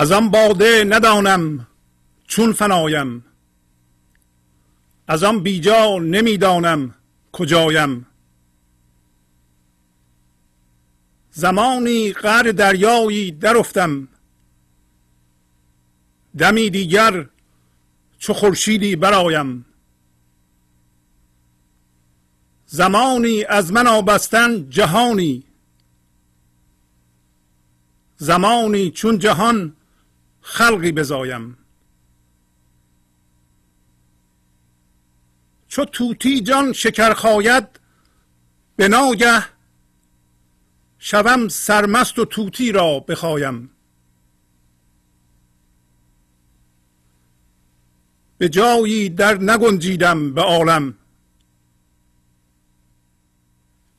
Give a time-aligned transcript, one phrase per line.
[0.00, 1.66] از آن باده ندانم
[2.26, 3.24] چون فنایم.
[5.08, 6.94] از آن بیجا نمی‌دانم
[7.32, 8.06] کجایم.
[11.30, 14.08] زمانی قعر دریایی درافتم.
[16.38, 17.26] دمی دیگر
[18.18, 19.66] چو خورشیدی برایم.
[22.66, 25.44] زمانی از من آبستن جهانی.
[28.16, 29.76] زمانی چون جهان
[30.40, 31.56] خلقی بزایم.
[35.68, 37.80] چو توتی جان شکر خاید
[38.76, 39.44] به ناگه
[40.98, 43.70] شوم سرمست و توتی را بخوایم
[48.40, 50.94] به جایی در نگنجیدم به عالم.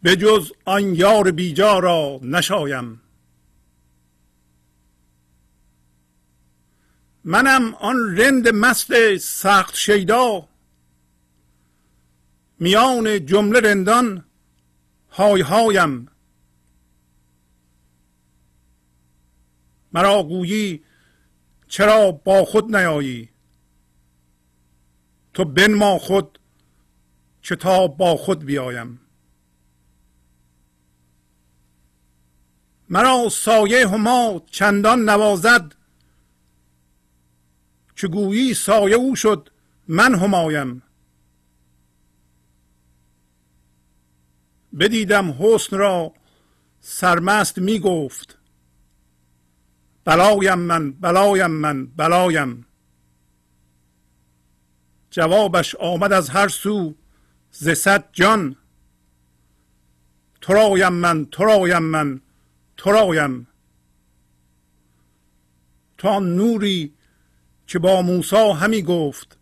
[0.01, 3.01] به جز آن یار بیجا را نشایم.
[7.23, 10.47] منم آن رند مست سخت شیدا.
[12.59, 14.25] میان جمله رندان
[15.11, 16.08] های هایم.
[19.94, 20.83] مرا گویی
[21.67, 23.30] چرا با خود نیایی؟
[25.33, 26.39] تو بنما خود
[27.41, 29.00] که تا با خود بیایم؟
[32.89, 35.75] مرا سایه هما چندان نوازد
[38.02, 39.49] که گویی سایه او شد
[39.88, 40.83] من همایم.
[44.80, 46.13] بدیدم حسن را
[46.79, 48.38] سرمست می گفت
[50.06, 52.66] بلایم من بلایم من بلایم.
[55.09, 56.95] جوابش آمد از هر سو
[57.51, 58.56] ز صد جان.
[60.41, 62.22] ترایم من ترایم من
[62.78, 63.47] ترایم.
[65.97, 66.94] تو نوری
[67.71, 69.39] که با موسی همی گفت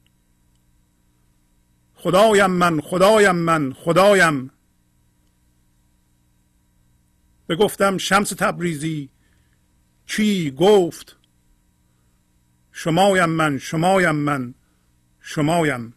[1.93, 4.51] خدایم من خدایم من خدایم.
[7.49, 9.09] بگفتم شمس تبریزی
[10.05, 11.17] چی گفت؟
[12.71, 14.53] شمایم من شمایم من
[15.19, 15.93] شمایم.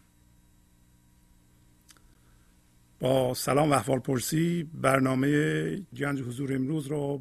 [2.99, 7.19] با سلام و احوال پرسی برنامه گنج حضور امروز را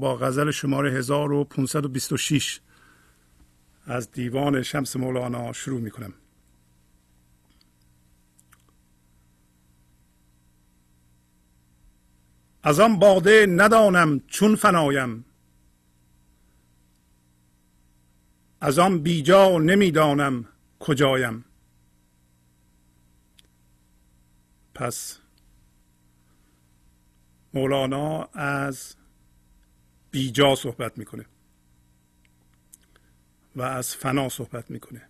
[0.00, 2.60] با غزل شماره 1526
[3.86, 6.14] از دیوان شمس مولانا شروع می کنم
[12.62, 15.24] از آن باده ندانم چون فنایم.
[18.60, 20.48] از آن بیجا نمی‌دانم
[20.78, 21.44] کجایم.
[24.74, 25.18] پس
[27.54, 28.96] مولانا از
[30.10, 31.26] بیجا صحبت می‌کنه.
[33.56, 35.08] و از فنا صحبت می‌کنه.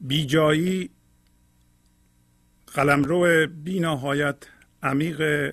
[0.00, 0.90] بیجایی
[2.66, 4.36] قلمرو بی نهایت
[4.82, 5.52] عمیق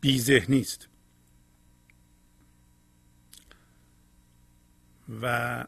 [0.00, 0.88] بی ذهنی است
[5.22, 5.64] و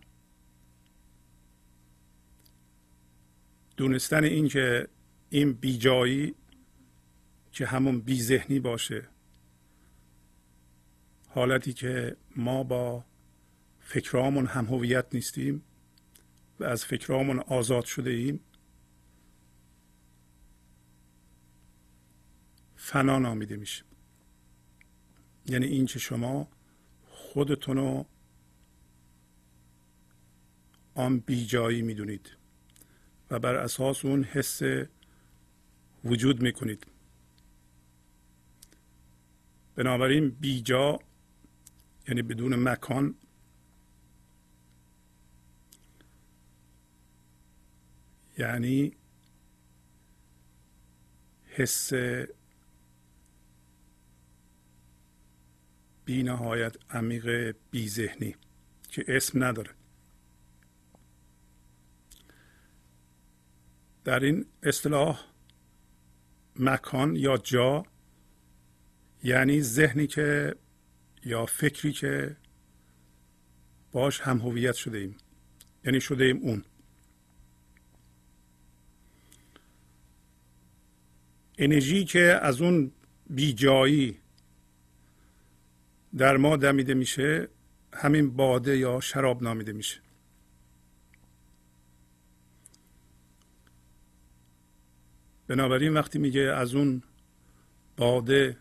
[3.76, 4.88] دونستن این که
[5.30, 6.34] این بیجایی
[7.52, 9.08] که همون بی ذهنی باشه
[11.38, 13.04] حالتی که ما با
[13.80, 15.62] فکرامون هم هویت نیستیم
[16.60, 18.40] و از فکرامون آزاد شده ایم
[22.76, 23.84] فنا نامیده میشه
[25.46, 26.48] یعنی این که شما
[27.10, 28.06] خودتون رو
[30.94, 32.36] آن بیجایی می‌دونید
[33.30, 34.60] و بر اساس اون حس
[36.04, 36.86] وجود می‌کنید.
[39.74, 40.98] بنابراین بیجا
[42.08, 43.14] یعنی بدون مکان.
[48.38, 48.96] یعنی
[51.44, 51.92] حس
[56.04, 58.36] بی نهایت عمیق بی ذهنی
[58.88, 59.70] که اسم نداره.
[64.04, 65.24] در این اصطلاح
[66.56, 67.86] مکان یا جا
[69.24, 70.56] یعنی ذهنی که
[71.24, 72.36] یا فکری که
[73.92, 75.16] باش هم هویت شده ایم
[75.84, 76.64] یعنی شده ایم اون.
[81.58, 82.92] انرژی که از اون
[83.30, 84.18] بیجایی
[86.16, 87.48] در ما دمیده میشه
[87.92, 90.00] همین باده یا شراب نامیده میشه.
[95.46, 97.02] بنابراین وقتی میگه از اون
[97.96, 98.56] باده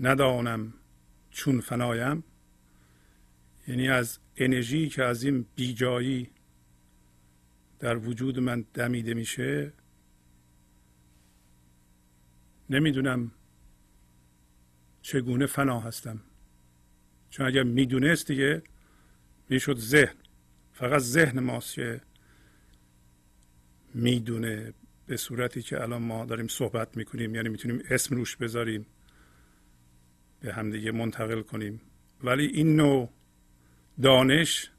[0.00, 0.74] ندانم
[1.30, 2.24] چون فنایم
[3.68, 6.30] یعنی از انرژی که از این بیجایی
[7.78, 9.72] در وجود من دمیده میشه
[12.70, 13.30] نمی‌دونم
[15.02, 16.20] چگونه فنا هستم.
[17.30, 18.62] چون اگر می‌دونست دیگه
[19.48, 20.14] می‌شد ذهن.
[20.72, 22.00] فقط ذهن ماست که
[23.94, 24.74] می‌دونه
[25.06, 28.86] به صورتی که الان ما داریم صحبت می‌کنیم یعنی می‌تونیم اسم روش بذاریم.
[30.40, 31.80] به همدیگه منتقل کنیم.
[32.24, 33.08] ولی این نوع
[34.02, 34.70] دانش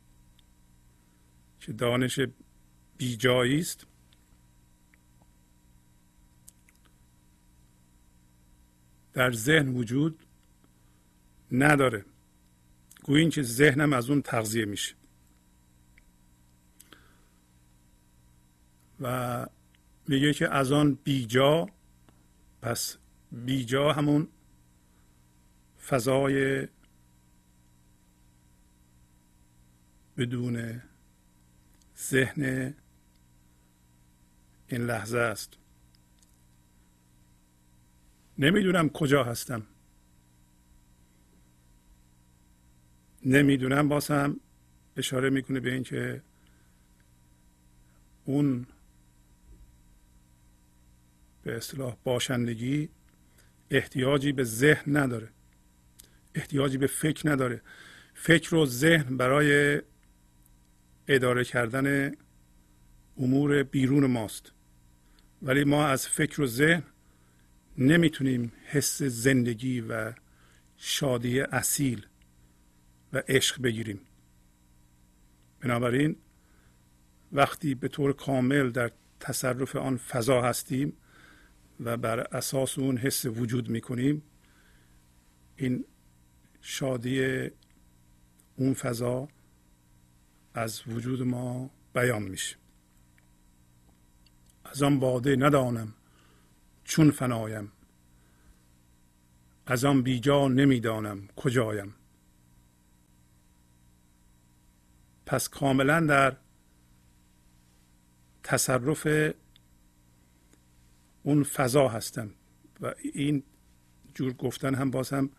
[1.60, 2.20] که دانش
[2.98, 3.86] بیجایی است
[9.14, 10.26] در ذهن وجود
[11.52, 12.06] نداره.
[13.04, 14.96] گویین که ذهنم از اون تغذیه میشه.
[19.02, 19.46] و
[20.08, 21.68] میگه که از آن بیجا
[22.62, 22.98] پس
[23.32, 24.28] بیجا همون
[25.90, 26.68] فضای
[30.18, 30.82] بدون
[31.98, 32.74] ذهن
[34.68, 35.54] این لحظه است.
[38.38, 39.68] نمی‌دونم کجا هستم.
[43.26, 44.40] نمی‌دونم باز هم
[44.98, 46.24] اشاره می‌کنه به اینکه
[48.26, 48.68] اون
[51.44, 52.90] به اصطلاح باشندگی
[53.72, 55.30] احتیاجی به ذهن نداره.
[56.36, 57.62] احتیاجی به فکر نداره.
[58.14, 59.82] فکر و ذهن برای
[61.08, 62.12] اداره کردن
[63.18, 64.52] امور بیرون ماست.
[65.42, 66.84] ولی ما از فکر و ذهن
[67.78, 70.14] نمی‌تونیم حس زندگی و
[70.78, 72.06] شادی اصیل
[73.14, 74.02] و عشق بگیریم.
[75.60, 76.16] بنابراین
[77.32, 80.94] وقتی به طور کامل در تصرف آن فضا هستیم
[81.80, 84.24] و بر اساس اون حس وجود می‌کنیم
[85.56, 85.86] این
[86.62, 87.50] شادی
[88.56, 89.28] اون فضا
[90.54, 92.56] از وجود ما بیان میشه.
[94.66, 95.94] از آن باده ندانم
[96.84, 97.72] چون فنایم.
[99.66, 101.96] از آن بیجا نمی‌دانم کجایم.
[105.26, 106.38] پس کاملا در
[108.44, 109.34] تصرف
[111.24, 112.30] اون فضا هستم
[112.82, 113.44] و این
[114.14, 115.30] جور گفتن هم باز هم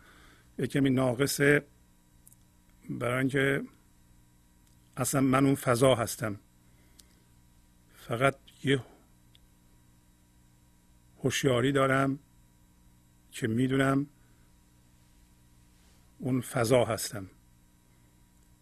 [0.59, 1.65] کمی ناقصه
[2.89, 3.63] برای اینکه
[4.97, 6.39] اصلا من اون فضا هستم.
[7.95, 8.83] فقط یه
[11.23, 12.19] هوشیاری دارم
[13.31, 14.07] که می‌دونم
[16.19, 17.29] اون فضا هستم.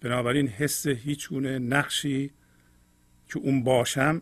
[0.01, 2.31] بنابراین حس هیچ گونه نقشی
[3.27, 4.21] که اون باشم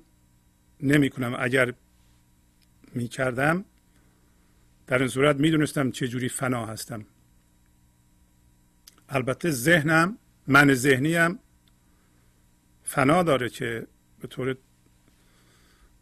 [0.79, 1.73] نمی کنم اگر
[2.93, 3.65] می کردم
[4.87, 7.05] در این صورت می دونستم چجوری فنا هستم.
[9.09, 11.40] البته ذهنم من ذهنیم
[12.83, 13.87] فنا داره که
[14.19, 14.57] به طور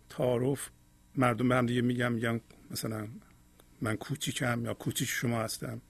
[0.10, 0.70] تعارف
[1.16, 3.08] مردم به هم دیگه میگم میگن مثلا
[3.82, 5.82] من کوچیکم یا کوچیک شما هستم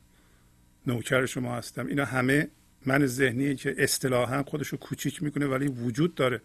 [0.88, 1.88] نوکر شما هستم.
[1.88, 2.50] اینا همه
[2.86, 6.42] من ذهنی که اصطلاحا خودش رو کوچیک می‌کنه ولی وجود داره.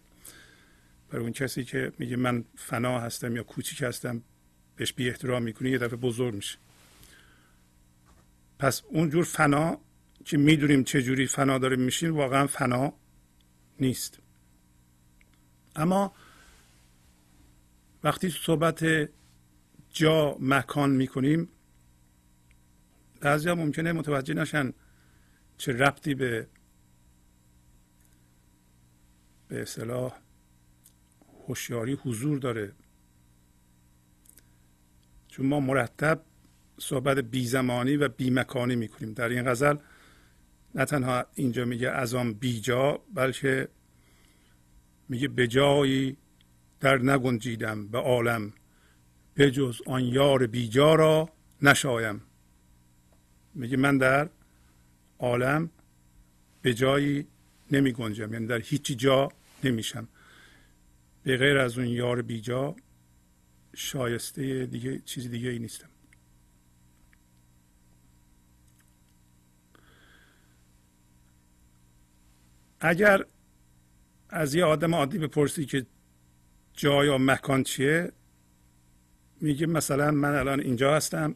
[1.09, 4.21] برای اون کسی که میگه من فنا هستم یا کوچیک هستم
[4.75, 6.57] بهش بی احترام می‌کنه یه دفعه بزرگ میشه.
[8.59, 9.81] پس اونجور فنا
[10.25, 12.93] که می‌دونیم چه جوری فنا داریم میشیم واقعا فنا
[13.79, 14.19] نیست.
[15.75, 16.13] اما
[18.03, 19.09] وقتی صحبت
[19.89, 21.49] جا مکان می‌کنیم
[23.21, 24.73] بعضی ممکنه متوجه نشن
[25.57, 26.47] چه ربطی به
[29.47, 30.19] به اصطلاح
[31.47, 32.73] هوشیاری حضور داره.
[35.27, 36.21] چون ما مرتب
[36.79, 39.13] صحبت بی زمانی و بی مکانی می‌کنیم.
[39.13, 39.75] در این غزل
[40.75, 43.67] نه تنها اینجا میگه از آن بیجا بلکه
[45.09, 46.17] میگه به جایی
[46.79, 48.53] در نگنجیدم به عالم
[49.37, 51.29] بجز آن یار بیجا را
[51.61, 52.21] نشایم.
[53.53, 54.29] میگه من در
[55.19, 55.69] عالم
[56.61, 57.27] به جایی
[57.71, 59.29] نمی گنجم یعنی در هیچ جا
[59.63, 60.07] نمیشم.
[61.23, 62.75] به غیر از اون یار بیجا
[63.75, 65.89] شایسته دیگه چیز دیگه ای نیستم.
[72.81, 73.25] اگر
[74.29, 75.85] از یه آدم عادی بپرسی که
[76.73, 78.11] جا یا مکان چیه
[79.41, 81.35] میگه مثلا من الان اینجا هستم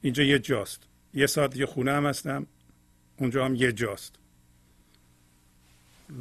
[0.00, 0.82] اینجا یه جاست.
[1.14, 2.46] یه ساعت دیگه خونه هم هستم
[3.16, 4.14] اونجا هم یه جاست.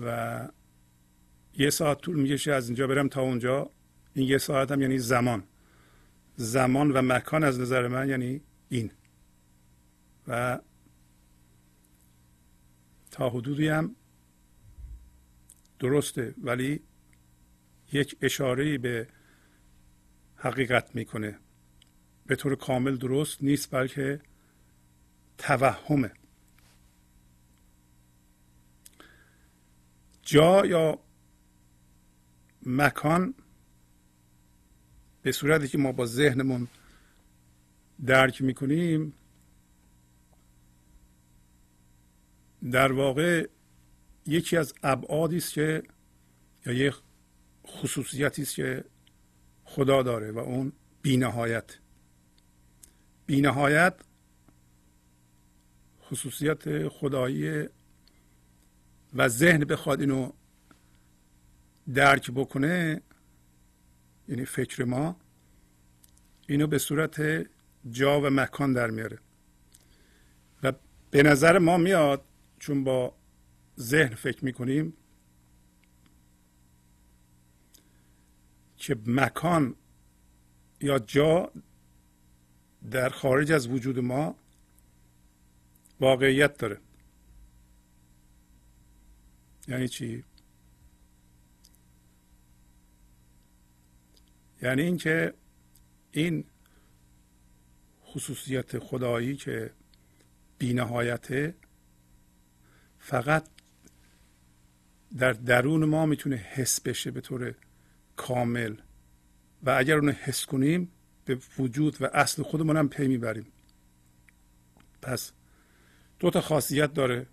[0.02, 0.48] و
[1.58, 3.70] یه ساعت طول می‌کشه از اینجا برم تا اونجا.
[4.14, 5.44] این یه ساعت هم یعنی زمان.
[6.36, 8.92] زمان و مکان از نظر من یعنی این.
[10.28, 10.60] و
[13.16, 13.96] تا حدودی هم
[15.80, 16.80] درسته ولی
[17.92, 19.08] یک اشاره به
[20.36, 21.40] حقیقت می‌کنه.
[22.26, 24.22] به طور کامل درست نیست بلکه
[25.38, 26.12] توهمه.
[30.22, 31.00] جا یا
[32.66, 33.34] مکان
[35.22, 36.68] به صورتی که ما با ذهنمون
[38.06, 39.14] درک می‌کنیم
[42.72, 43.48] در واقع
[44.26, 45.84] یکی از ابعادی است که
[46.66, 46.94] یا یک
[47.68, 48.84] خصوصیتی است که
[49.64, 51.78] خدا داره و اون بینهایت.
[53.26, 53.94] بینهایت
[56.02, 57.68] خصوصیت خدایی
[59.14, 60.32] و ذهن بخواد اینو
[61.94, 63.02] درک بکنه
[64.28, 65.16] یعنی فکر ما
[66.48, 67.46] اینو به صورت
[67.90, 69.20] جا و مکان در میاره.
[70.64, 70.74] و
[71.12, 72.26] به نظر ما میاد
[72.60, 73.16] چون با
[73.80, 74.94] ذهن فکر می‌کنیم
[78.78, 79.76] که مکان
[80.82, 81.52] یا جا
[82.92, 84.36] در خارج از وجود ما
[86.00, 86.80] واقعیت داره.
[89.68, 90.24] یعنی چی؟
[94.62, 95.34] یعنی اینکه
[96.12, 96.46] این
[98.06, 99.74] خصوصیت خدایی که
[100.58, 101.56] بینهایته
[103.06, 103.48] فقط
[105.18, 107.56] در درون ما می‌تونه حس بشه به طور
[108.16, 108.76] کامل.
[109.64, 110.92] و اگر اونو حس کنیم
[111.26, 113.48] به وجود و اصل خودمون هم پی می‌بریم.
[115.02, 115.32] پس
[116.20, 117.28] دو تا خاصیت داره.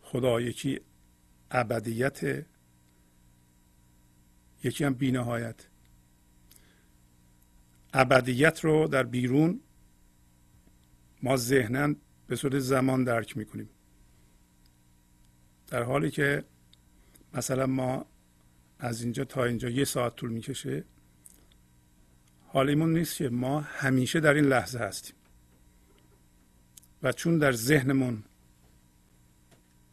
[0.00, 0.80] خدا یکی
[1.50, 2.46] ابدیت
[4.64, 5.66] یکی هم بینهایت.
[7.92, 9.60] ابدیت رو در بیرون
[11.22, 11.94] ما ذهنا
[12.28, 13.68] به صورت زمان درک می‌کنیم.
[15.66, 16.44] در حالی که
[17.34, 18.06] مثلا ما
[18.78, 20.84] از اینجا تا اینجا یه ساعت طول می‌کشه
[22.46, 25.14] حالیمون نیست که ما همیشه در این لحظه هستیم.
[27.02, 28.24] و چون در ذهنمون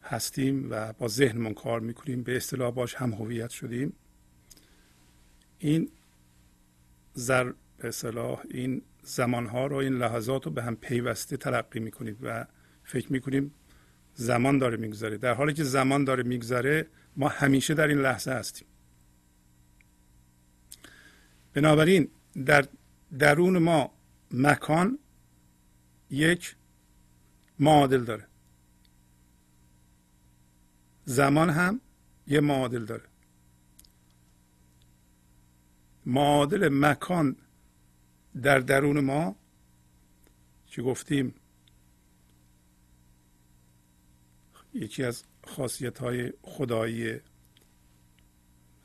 [0.02, 3.92] هستیم و با ذهنمون کار می‌کنیم به اصطلاح باش هم هویت شدیم
[5.58, 5.90] این
[7.78, 12.46] به اصطلاح این زمانها رو این لحظات رو به هم پیوسته تلقی می‌کنیم و
[12.84, 13.54] فکر می‌کنیم
[14.14, 15.16] زمان داره میگذره.
[15.16, 16.86] در حالی که زمان داره میگذره
[17.16, 18.68] ما همیشه در این لحظه هستیم.
[21.54, 22.08] بنابراین
[22.46, 22.68] در
[23.18, 23.94] درون ما
[24.30, 24.98] مکان
[26.10, 26.56] یک
[27.58, 28.26] معادل داره.
[31.04, 31.80] زمان هم
[32.26, 33.04] یه معادل داره.
[36.06, 37.36] معادل مکان
[38.42, 39.36] در درون ما
[40.66, 41.34] که گفتیم؟
[44.74, 47.20] یکی از خاصیت های خدایی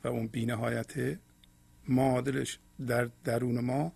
[0.04, 1.18] و اون بینهایت
[1.88, 3.92] معادلش در درون ما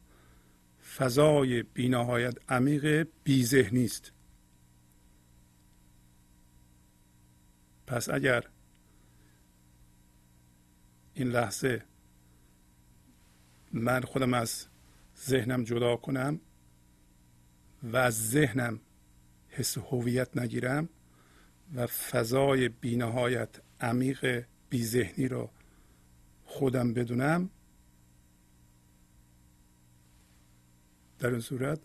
[0.97, 4.13] فضای بینهایت عمیق بیذهنی است
[7.87, 8.45] پس اگر
[11.15, 11.85] این لحظه
[13.73, 14.67] من خودم از
[15.19, 16.41] ذهنم جدا کنم
[17.83, 18.81] و از ذهنم
[19.49, 20.89] حس هویت نگیرم
[21.75, 23.49] و فضای بینهایت
[23.81, 24.45] عمیق
[24.75, 25.51] ذهنی رو
[26.45, 27.51] خودم بدونم.
[31.19, 31.81] در این صورت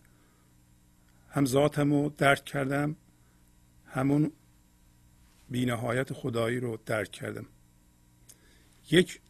[1.28, 2.96] هم ذاتم رو درک کردم
[3.86, 4.32] همون
[5.50, 7.46] بینهایت خدایی رو درک کردم.
[8.90, 9.20] یک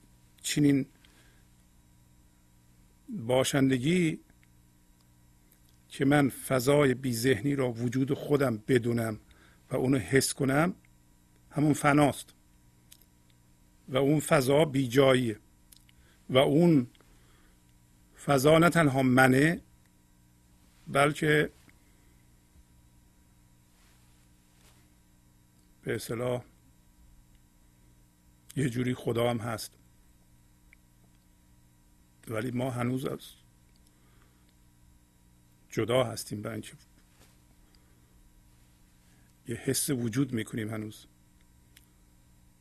[0.42, 0.86] چنین
[3.12, 4.20] باشندگی
[5.88, 9.18] که من فضای بی ذهنی را وجود خودم بدونم
[9.70, 10.74] و اونو حس کنم
[11.50, 12.34] همون فناست.
[13.88, 15.38] و اون فضا بی جاییه
[16.30, 16.86] و اون
[18.24, 19.60] فضا نه تنها منه
[20.88, 21.50] بلکه
[25.82, 26.44] به اصطلاح
[28.56, 29.81] یه جوری خدا هم هست.
[32.32, 33.20] ولی ما هنوز از
[35.70, 36.72] جدا هستیم برای اینکه
[39.48, 41.06] یه حس وجود می‌کنیم هنوز.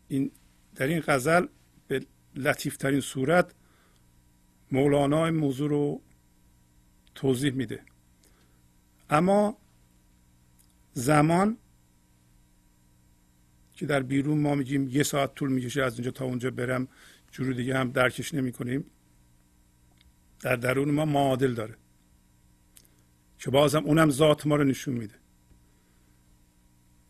[0.08, 0.32] این
[0.76, 1.48] در این غزل
[1.88, 3.54] به لطیفترین صورت
[4.72, 6.02] مولانا این موضوع رو
[7.16, 7.84] توضیح میده.
[9.10, 9.58] اما
[10.94, 11.58] زمان
[13.74, 16.88] که در بیرون ما میگیم یه ساعت طول می‌کشه از اینجا تا اونجا برم
[17.32, 18.86] جور دیگه هم درکش نمی کنیم
[20.42, 21.76] در درون ما معادل داره.
[23.40, 25.16] که بازم اونم ذات ما رو نشون میده.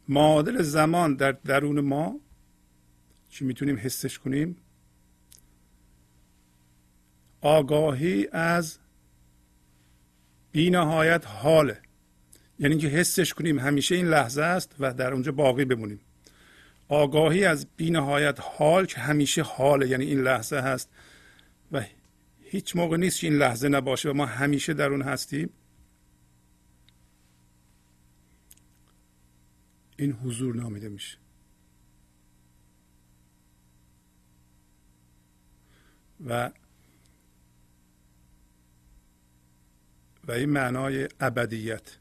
[0.08, 2.20] معادل زمان در درون ما
[3.30, 4.58] که می‌تونیم حسش کنیم؟
[7.42, 8.80] آگاهی از
[10.52, 11.82] بینهایت حاله.
[12.60, 16.00] یعنی که حسش کنیم همیشه این لحظه است و در اونجا باقی بمونیم.
[16.88, 20.90] آگاهی از بینهایت حال که همیشه حاله یعنی این لحظه هست
[21.72, 21.84] و
[22.52, 25.50] هیچ موقع نیست که این لحظه نباشه و ما همیشه در اون هستیم.
[29.98, 31.18] این حضور نامیده میشه.
[36.26, 36.52] و
[40.28, 41.98] و این معنای ابدیت.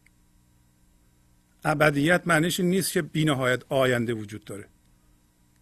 [1.65, 4.69] ابدیت معنیش نیست که بینهایت آینده وجود داره.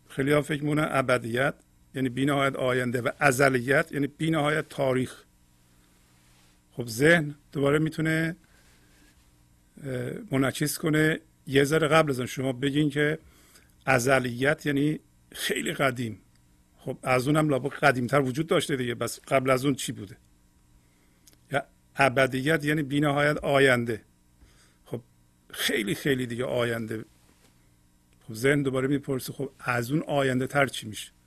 [0.08, 1.54] خیلی ها فکر مونه ابدیت
[1.98, 5.24] یعنی بینهایت آینده و ازلیت یعنی بینهایت تاریخ.
[6.72, 8.36] خب ذهن دوباره می‌تونه
[10.30, 11.20] منعکس کنه.
[11.46, 13.18] یه ذره قبل از شما بگین که
[13.86, 15.00] ازلیت یعنی
[15.32, 16.20] خیلی قدیم.
[16.78, 18.94] خب از اونم لابد قدیمتر وجود داشته دیگه.
[18.94, 20.16] بس قبل از اون چی بوده؟
[21.52, 24.00] یا ابدیت یعنی بینهایت آینده.
[24.84, 25.00] خب
[25.50, 27.04] خیلی خیلی دیگه آینده.
[28.20, 31.17] خب ذهن دوباره می‌پرسه خب از اون آینده تر چی میشه؟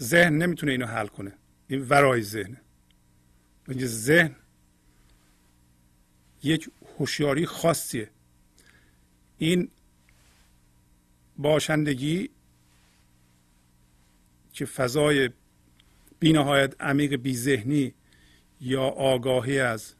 [0.00, 1.32] ذهن نمی‌تونه اینو حل کنه.
[1.68, 2.60] این ورای ذهنه
[3.68, 4.36] اینکه ذهن
[6.42, 8.10] یک هوشیاری خاصیه.
[9.38, 9.70] این
[11.36, 12.30] باشندگی
[14.52, 15.30] که فضای
[16.20, 17.94] بینهایت عمیق بی ذهنی
[18.60, 19.94] یا آگاهی از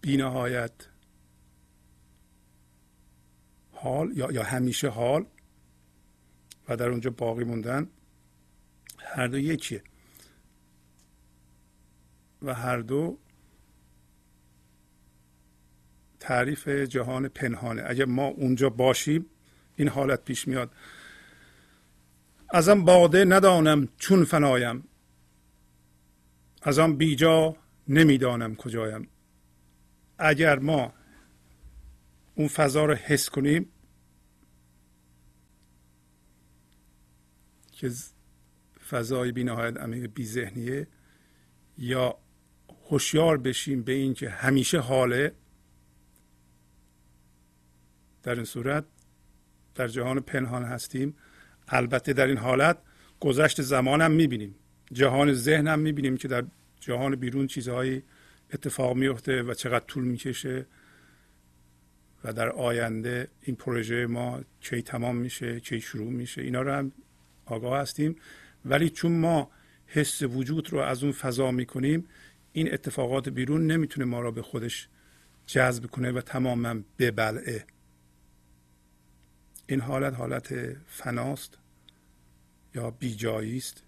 [0.00, 0.72] بینهایت
[3.72, 5.26] حال یا همیشه حال
[6.76, 7.88] در اونجا باقی موندن
[8.98, 9.82] هر دو یکیه.
[12.42, 13.18] و هر دو
[16.20, 17.82] تعریف جهان پنهانه.
[17.86, 19.26] اگر ما اونجا باشیم
[19.76, 20.72] این حالت پیش میاد.
[22.50, 24.84] ازم باده ندانم چون فنایم.
[26.62, 27.56] ازم بیجا
[27.88, 29.08] نمی‌دانم کجایم.
[30.18, 30.92] اگر ما
[32.34, 33.68] اون فضا رو حس کنیم
[37.80, 37.90] که
[38.90, 40.86] فضای بینهایت عمیق بی ذهنیه
[41.78, 42.18] یا
[42.88, 45.32] هوشیار بشیم به اینکه همیشه حاله
[48.22, 48.84] در این صورت
[49.74, 51.16] در جهان پنهان هستیم.
[51.68, 52.78] البته در این حالت
[53.20, 54.54] گذشت زمان هم می‌بینیم.
[54.92, 56.44] جهان ذهن هم می‌بینیم که در
[56.80, 58.02] جهان بیرون چیزهایی
[58.52, 60.66] اتفاق میفته و چقدر طول می‌کشه
[62.24, 66.92] و در آینده این پروژه ما کی تمام میشه کی شروع میشه اینا رو هم
[67.52, 68.16] آگاه هستیم.
[68.64, 69.50] ولی چون ما
[69.86, 72.08] حس وجود رو از اون فضا می‌کنیم
[72.52, 74.88] این اتفاقات بیرون نمی‌تونه ما را به خودش
[75.46, 77.64] جذب کنه و تماما ببلعه.
[79.66, 80.54] این حالت حالت
[80.86, 81.58] فناست
[82.74, 83.82] یا بیجایی است؟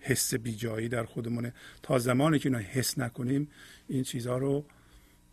[0.00, 1.54] حس بیجایی در خودمونه.
[1.82, 3.48] تا زمانی که اینا حس نکنیم
[3.88, 4.66] این چیزها رو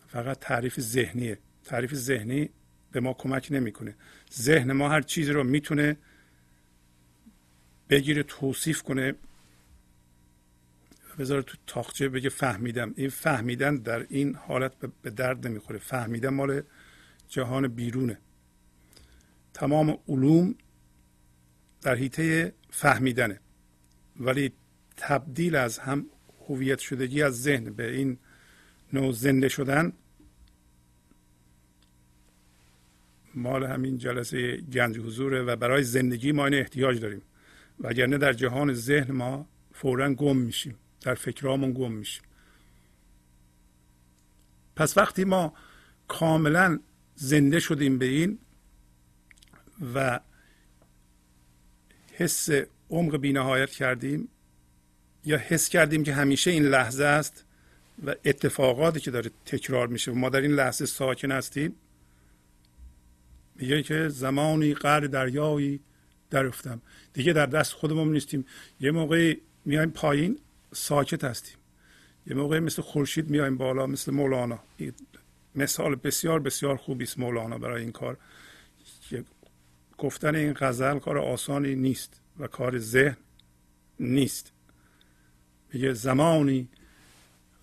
[0.08, 1.38] فقط تعریف ذهنیه.
[1.64, 2.50] تعریف ذهنی
[2.92, 3.96] به ما کمک نمی‌کنه.
[4.34, 5.98] ذهن ما هر چیزی رو می‌تونه
[7.90, 9.16] بگیره توصیف کنه.
[11.20, 12.94] بذاره تو تاخچه بگه فهمیدم.
[12.96, 15.80] این فهمیدن در این حالت به درد نمی‌خوره.
[15.80, 16.62] فهمیدن مال
[17.30, 18.18] جهان بیرونه.
[19.54, 20.56] تمام علوم
[21.82, 23.40] در حیطه فهمیدنه.
[24.20, 24.52] ولی
[24.98, 26.06] تبدیل از هم
[26.48, 28.18] هویت شدگی از ذهن به این
[28.94, 29.94] نوع زنده شدن
[33.36, 37.22] مال همین جلسه گنج حضوره و برای زندگی ما این احتیاج داریم.
[37.80, 40.76] وگرنه در جهان ذهن ما فورا گم میشیم.
[41.02, 42.24] در فکرامون گم میشیم.
[44.76, 45.54] پس وقتی ما
[46.08, 46.80] کاملا
[47.16, 48.40] زنده شدیم به این
[49.94, 50.20] و
[52.14, 52.50] حس
[52.90, 54.30] عمق بینهایت کردیم
[55.26, 57.46] یا حس کردیم که همیشه این لحظه است
[58.06, 61.76] و اتفاقاتی که داره تکرار میشه و ما در این لحظه ساکن هستیم
[63.56, 65.80] میگه که زمانی قرد دریایی
[66.30, 66.82] درفتم
[67.14, 68.46] دیگه در دست خودمون نیستیم.
[68.80, 70.40] یه موقعی میایم پایین
[70.74, 71.58] ساکت هستیم.
[72.28, 74.60] یه موقعی مثل خورشید میایم بالا مثل مولانا.
[75.56, 78.18] مثال بسیار بسیار خوبی است مولانا برای این کار.
[79.98, 83.18] گفتن این غزل کار آسانی نیست و کار ذهن
[84.00, 84.52] نیست.
[85.74, 86.68] میگه زمانی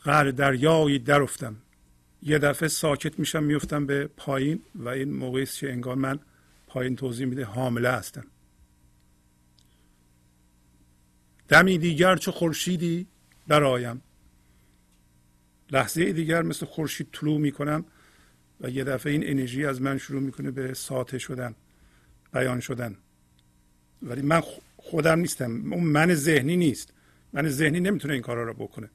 [0.05, 1.57] غر دریایی درافتم.
[2.22, 6.18] یه دفعه ساکت میشم میفتم به پایین و این موقعی است که انگار من
[6.66, 8.24] پایین توضیح میده حامله هستم.
[11.55, 13.07] دمی دیگر چه خورشیدی
[13.47, 14.03] برایم
[15.71, 17.85] لحظه دیگر مثل خورشید طلوع می‌کنم
[18.61, 21.55] و یه دفعه این انرژی از من شروع می‌کنه به ساته شدن
[22.33, 22.97] بیان شدن.
[24.03, 24.43] ولی من
[24.77, 25.73] خودم نیستم.
[25.73, 26.93] اون من ذهنی نیست.
[27.33, 28.90] من ذهنی نمی‌تونه این کارا رو بکنه.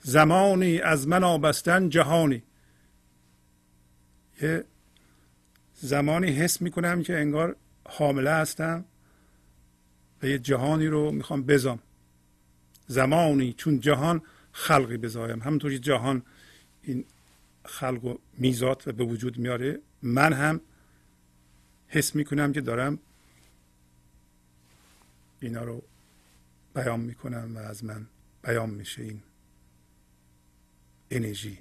[0.00, 2.42] زمانی از من آبستن جهانی.
[4.42, 4.64] یه
[5.74, 7.56] زمانی حس می‌کنم که انگار
[7.88, 8.84] حامله هستم.
[10.22, 11.78] و یه جهانی رو می‌خوام بزام.
[12.86, 15.42] زمانی چون جهان خلقی بزایم.
[15.42, 16.22] همونطوری جهان
[16.82, 17.04] این
[17.64, 20.60] خلق و میزات و به وجود میاره من هم
[21.88, 22.98] حس می‌کنم که دارم
[25.40, 25.82] اینا رو
[26.74, 28.06] بیان می‌کنم و از من
[28.42, 29.22] بیان میشه این
[31.10, 31.58] انرژی.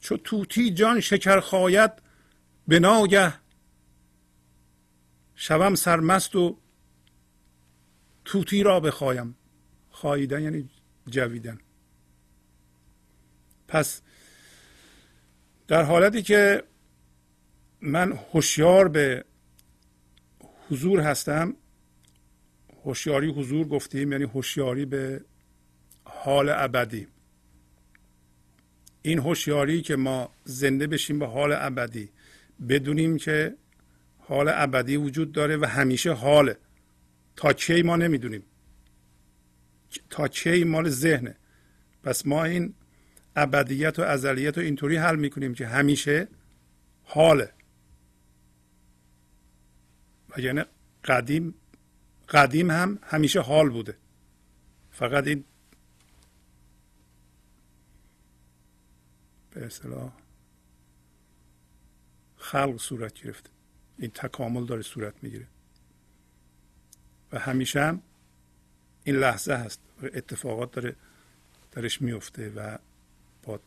[0.00, 1.90] چو توتی جان شکر خواید
[2.68, 3.43] به ناگه
[5.34, 6.58] شوم سرمست و
[8.24, 9.36] توتی را بخوایم.
[9.90, 10.68] خواهیدن یعنی
[11.08, 11.58] جویدن.
[13.68, 14.02] پس
[15.68, 16.62] در حالتی که
[17.80, 19.24] من هوشیار به
[20.70, 21.56] حضور هستم
[22.84, 25.24] هوشیاری حضور گفتیم یعنی هوشیاری به
[26.04, 27.06] حال ابدی.
[29.02, 32.10] این هوشیاری که ما زنده بشیم به حال ابدی
[32.68, 33.56] بدونیم که
[34.28, 36.56] حال ابدی وجود داره و همیشه حاله.
[37.36, 38.42] تا کی ما نمی‌دونیم.
[40.10, 41.36] تا کی مال ذهنه.
[42.02, 42.74] پس ما این
[43.36, 46.28] ابدیت و ازلیت رو اینطوری حل می‌کنیم که همیشه
[47.04, 47.52] حاله.
[50.36, 50.62] و یعنی
[51.04, 51.54] قدیم
[52.28, 53.96] قدیم هم همیشه حال بوده.
[54.92, 55.44] فقط این
[59.50, 60.12] به اصطلاح
[62.36, 63.53] خلق صورت گرفته.
[63.98, 65.46] این تکامل داره صورت می‌گیره.
[67.32, 68.02] و همیشه هم
[69.04, 69.80] این لحظه هست.
[70.02, 70.96] اتفاقات داره
[71.72, 72.78] درش میفته و
[73.42, 73.60] با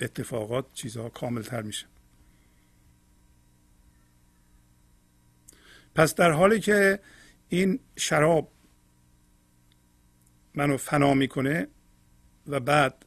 [0.00, 1.86] اتفاقات چیزها کامل تر میشه.
[5.94, 7.00] پس در حالی که
[7.48, 8.52] این شراب
[10.54, 11.68] منو فنا می‌کنه
[12.46, 13.06] و بعد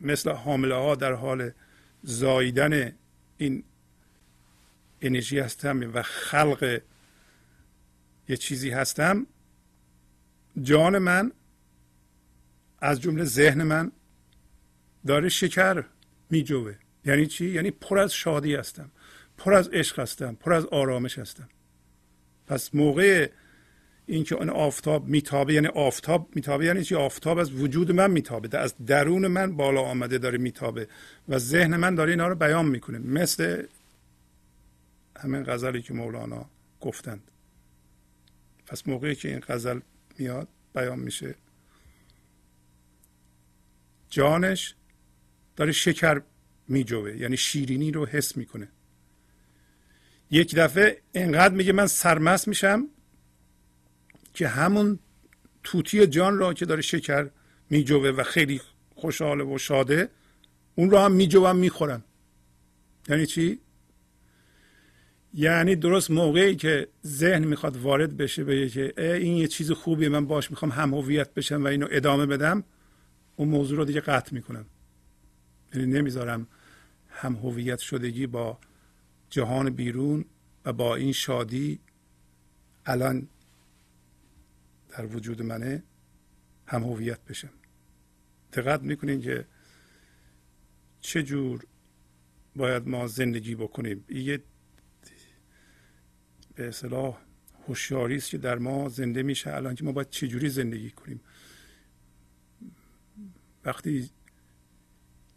[0.00, 1.50] مثل حامله ها در حال
[2.02, 2.92] زاییدن
[3.36, 3.64] این
[5.02, 6.80] انرژی هستم و خلق
[8.28, 9.26] یه چیزی هستم
[10.62, 11.32] جان من
[12.78, 13.92] از جمله ذهن من
[15.06, 15.84] داره شکر
[16.30, 16.74] میجوه.
[17.04, 18.90] یعنی چی؟ یعنی پر از شادی هستم
[19.38, 21.48] پر از عشق هستم پر از آرامش هستم.
[22.46, 23.30] پس موقع
[24.06, 28.74] اینکه اون آفتاب میتابه یعنی آفتاب میتابه یعنی چی؟ آفتاب از وجود من میتابه از
[28.86, 30.88] درون من بالا آمده داره میتابه
[31.28, 32.98] و ذهن من داره اینا رو بیان می‌کنه.
[32.98, 33.66] مثل
[35.22, 37.30] همین غزلی که مولانا گفتند.
[38.66, 39.80] پس موقعی که این غزل
[40.18, 41.34] میاد بیان میشه.
[44.10, 44.74] جانش
[45.56, 46.22] داره شکر
[46.68, 48.68] میجوه یعنی شیرینی رو حس می‌کنه.
[50.30, 52.88] یک دفعه انقدر میگه من سرمست میشم
[54.34, 54.98] که همون
[55.64, 57.30] توتی جان را که داره شکر
[57.70, 58.60] میجوه و خیلی
[58.94, 60.10] خوشحاله و شاده
[60.74, 62.04] اون رو هم میجوم می‌خورم.
[63.08, 63.60] یعنی چی؟
[65.34, 70.26] یعنی درست موقعی که ذهن می‌خواد وارد بشه به که این یه چیز خوبیه من
[70.26, 70.90] باش می‌خوام هم
[71.34, 72.64] بشم و اینو ادامه بدم
[73.36, 74.66] اون موضوع رو دیگه قطع می‌کنم.
[75.74, 76.46] یعنی نمی‌ذارم
[77.08, 78.58] هم هویت شدگی با
[79.30, 80.24] جهان بیرون
[80.64, 81.80] و با این شادی
[82.86, 83.28] الان
[84.88, 85.82] در وجود منه
[86.66, 87.50] هم هویت بشم.
[88.52, 89.44] دقت می‌کنین که
[91.00, 91.66] چه جور
[92.56, 94.04] باید ما زندگی بکنیم.
[94.08, 94.42] یه
[96.54, 97.18] به اصطلاح
[97.68, 99.54] هوشیاری است که در ما زنده میشه.
[99.54, 101.20] الان که ما باید چجوری زندگی کنیم؟
[103.64, 104.10] وقتی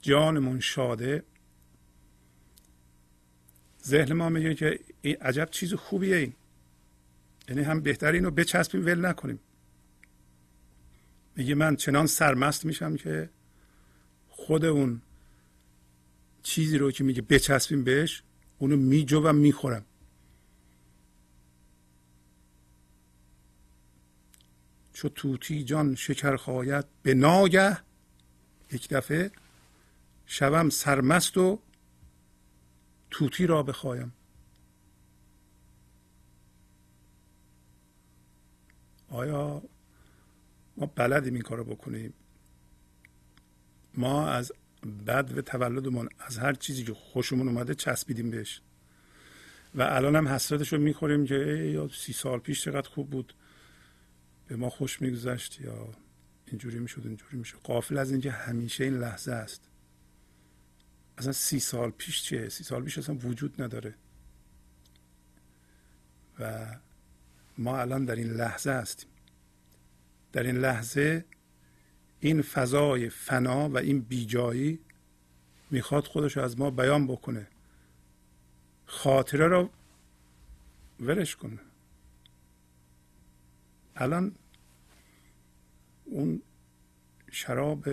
[0.02, 1.24] جانمون شاده
[3.86, 6.34] ذهن ما میگه که این عجب چیز خوبیه این.
[7.50, 9.40] یعنی هم بهتر اینو بچسبیم ول نکنیم.
[11.36, 13.30] میگه من چنان سرمست میشم که
[14.30, 15.02] خود اون
[16.44, 18.24] چیزی رو که میگه بچسبیم بهش
[18.58, 19.86] اونو میجو و می‌خورم.
[24.96, 27.78] چو توتی جان شکر خواید به ناگه.
[28.72, 29.32] یک دفعه
[30.26, 31.60] شوم سرمست و
[33.12, 34.14] توتی را بخوایم.
[39.10, 39.64] آیا
[40.78, 42.14] ما بلدیم این کارو بکنیم؟
[43.94, 44.52] ما از
[45.08, 48.62] بد و تولدمون از هر چیزی که خوشمون اومده چسبیدیم بهش.
[49.76, 51.36] و الان هم حسرتش رو می‌خوریم که
[51.74, 53.34] یا سی سال پیش چقدر خوب بود.
[54.48, 55.92] به ما خوش میگذشت یا
[56.48, 57.58] اینجوری می‌شد اینجوری می‌شد.
[57.64, 59.70] قافل از اینکه همیشه این لحظه است.
[61.18, 63.96] اصلا سی سال پیش چیه؟ سی سال پیش اصلا وجود نداره.
[66.40, 66.76] و
[67.58, 69.10] ما الان در این لحظه هستیم.
[70.32, 71.26] در این لحظه
[72.20, 74.80] این فضای فنا و این بیجایی
[75.72, 77.48] می‌خواد خودش از ما بیان بکنه.
[78.86, 79.70] خاطره رو
[81.00, 81.60] ورش کنه.
[83.96, 84.36] الان
[86.06, 86.42] اون
[87.32, 87.86] شراب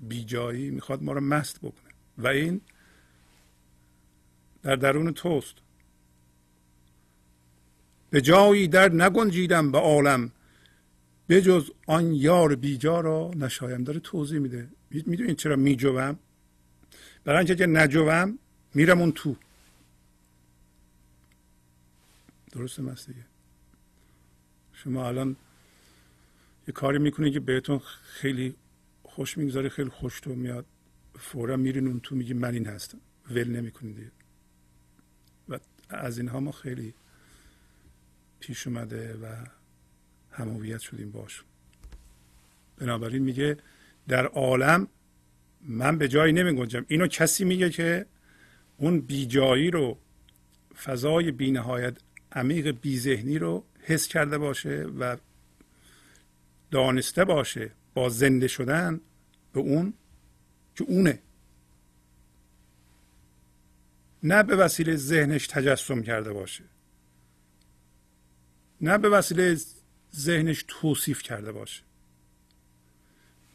[0.00, 1.92] بیجایی می‌خواد ما رو مست بکنه.
[2.18, 2.60] و این
[4.62, 5.54] در درون توست.
[8.10, 10.32] به جایی در نگنجیدم به عالم.
[11.28, 13.84] بجز آن یار بیجا را نشایم.
[13.84, 14.68] داره توضیح میده.
[14.90, 16.18] می‌دونید چرا میجوم؟
[17.24, 18.38] برای اینکه که نجوم
[18.74, 19.36] میرم اون تو.
[22.52, 23.24] درسته مست دیگه
[24.86, 25.36] شما الان
[26.68, 28.54] یه کاری می‌کنه که بهتون خیلی
[29.02, 30.66] خوش می‌گذاره خیلی خوش تو میاد.
[31.18, 32.98] فورا میرین اون تو میگی من این هستم.
[33.30, 34.12] ول نمی‌کنید
[35.48, 36.94] و از اینها ما خیلی
[38.40, 39.46] پیش اومده و
[40.30, 41.42] همویت شدیم باش
[42.78, 43.56] بنابراین میگه
[44.08, 44.88] در عالم
[45.60, 48.06] من به جایی نمی گنجم اینو کسی میگه که
[48.76, 49.98] اون بیجایی رو
[50.84, 51.96] فضای بینهایت
[52.32, 55.16] عمیق بیذهنی رو حس کرده باشه و
[56.70, 59.00] دانسته باشه با زنده شدن
[59.52, 59.94] به اون
[60.74, 61.18] که اونه.
[64.22, 66.64] نه به وسیله ذهنش تجسم کرده باشه.
[68.80, 69.56] نه به وسیله
[70.16, 71.82] ذهنش توصیف کرده باشه.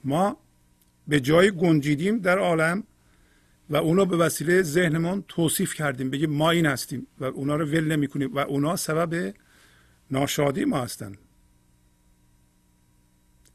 [0.04, 0.38] ما
[1.08, 2.84] به جای گنجیدیم در عالم
[3.70, 6.10] و اونا به وسیله ذهنمون توصیف کردیم.
[6.10, 9.34] بگیم ما این هستیم و اونا رو ول نمی کنیم و اونا سبب
[10.12, 11.18] ناشادی ما هستند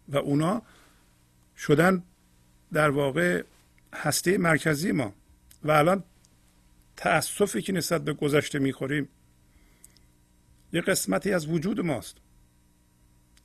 [0.08, 0.62] و اونا
[1.56, 2.02] شدن
[2.72, 3.44] در واقع
[3.94, 5.14] هسته مرکزی ما.
[5.62, 6.04] و الان
[6.96, 9.08] تأسفی که نسبت به گذشته می‌خوریم
[10.72, 12.16] یه قسمتی از وجود ماست.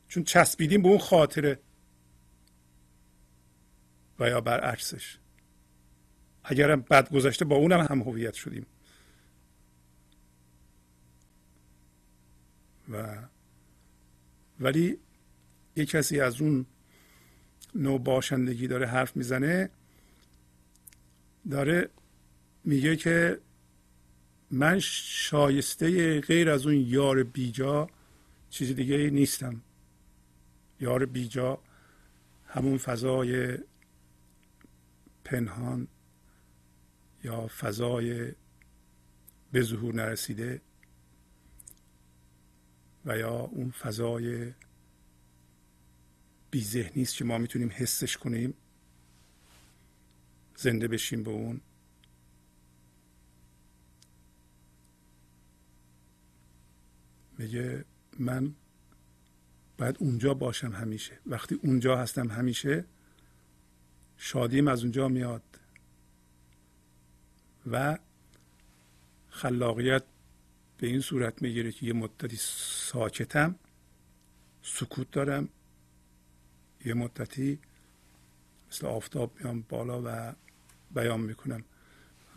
[0.07, 1.59] چون چسبیدیم به اون خاطره
[4.19, 5.17] و یا برعکسش.
[6.43, 8.65] اگرم بد گذشته با اونم هم هویت شدیم.
[12.91, 13.17] و
[14.59, 14.97] ولی
[15.75, 16.65] یه کسی از اون
[17.75, 19.69] نوع باشندگی داره حرف می‌زنه
[21.49, 21.89] داره
[22.63, 23.39] میگه که
[24.51, 27.89] من شایسته غیر از اون یار بیجا
[28.49, 29.61] چیز دیگه نیستم.
[30.79, 31.59] یار بیجا
[32.47, 33.57] همون فضای
[35.23, 35.87] پنهان
[37.23, 38.31] یا فضای
[39.51, 40.61] به ظهور نرسیده
[43.05, 44.53] و یا اون فضای
[46.51, 48.53] بی ذهنی است که ما می‌تونیم حسش کنیم.
[50.55, 51.61] زنده بشیم به اون.
[57.37, 57.85] میگه
[58.19, 58.55] من
[59.77, 61.19] باید اونجا باشم همیشه.
[61.25, 62.85] وقتی اونجا هستم همیشه
[64.17, 65.43] شادیم از اونجا میاد.
[67.71, 67.97] و
[69.29, 70.03] خلاقیت
[70.81, 73.55] به این صورت می‌گیره که یه مدتی ساکتم
[74.61, 75.49] سکوت دارم
[76.85, 77.59] یه مدتی
[78.69, 80.33] مثل آفتاب میام بالا و
[80.91, 81.63] بیان می‌کنم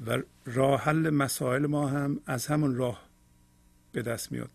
[0.07, 3.09] و راه حل مسائل ما هم از همون راه
[3.93, 4.51] به دست میاد.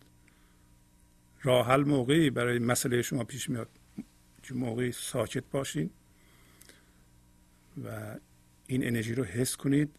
[1.42, 3.68] راه حل موقعی برای مسئله شما پیش میاد.
[4.42, 5.90] که موقعی ساکت باشین
[7.84, 8.16] و
[8.66, 9.90] این انرژی رو حس کنید.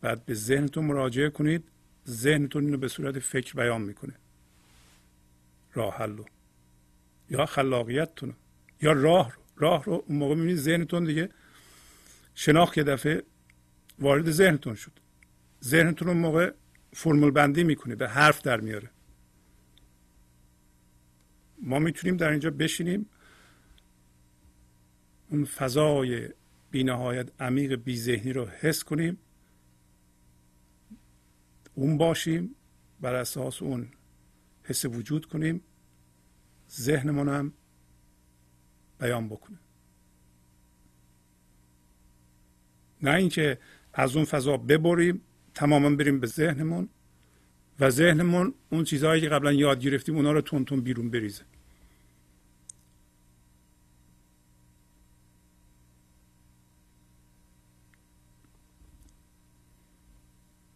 [0.00, 1.64] بعد به ذهنتون مراجعه کنید.
[2.08, 4.14] ذهنتون اینو به صورت فکر بیان می‌کنه.
[5.74, 6.24] راه حل رو.
[7.30, 8.34] یا خلاقیتتون
[8.82, 9.42] یا راه رو.
[9.56, 11.28] راه رو اون موقع می‌بینید ذهنتون دیگه
[12.34, 13.22] شناخت یه دفعه
[13.98, 14.92] وارد ذهنتون شد.
[15.64, 16.52] ذهنتون اون موقع
[16.92, 18.90] فرمول بندی می‌کنه به حرف در میاره.
[21.62, 23.06] ما می‌تونیم در اینجا بشینیم.
[25.30, 26.28] اون فضای
[26.70, 29.18] بینهایت عمیق بی ذهنی رو حس کنیم.
[31.78, 32.54] اون باشیم
[33.00, 33.88] بر اساس اون
[34.62, 35.60] حس وجود کنیم
[36.70, 37.52] ذهنمون هم
[39.00, 39.58] بیان بکنه.
[43.02, 43.58] نه اینکه
[43.94, 45.20] از اون فضا ببریم
[45.54, 46.88] تماما بریم به ذهنمون
[47.80, 51.44] و ذهنمون اون چیزهایی که قبلا یاد گرفتیم اونا رو تون تون بیرون بریزه.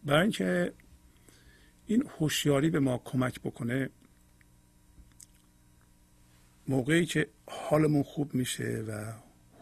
[0.03, 0.73] برای اینکه
[1.93, 3.89] این هوشیاری به ما کمک بکنه
[6.67, 9.13] موقعی که حالمون خوب میشه و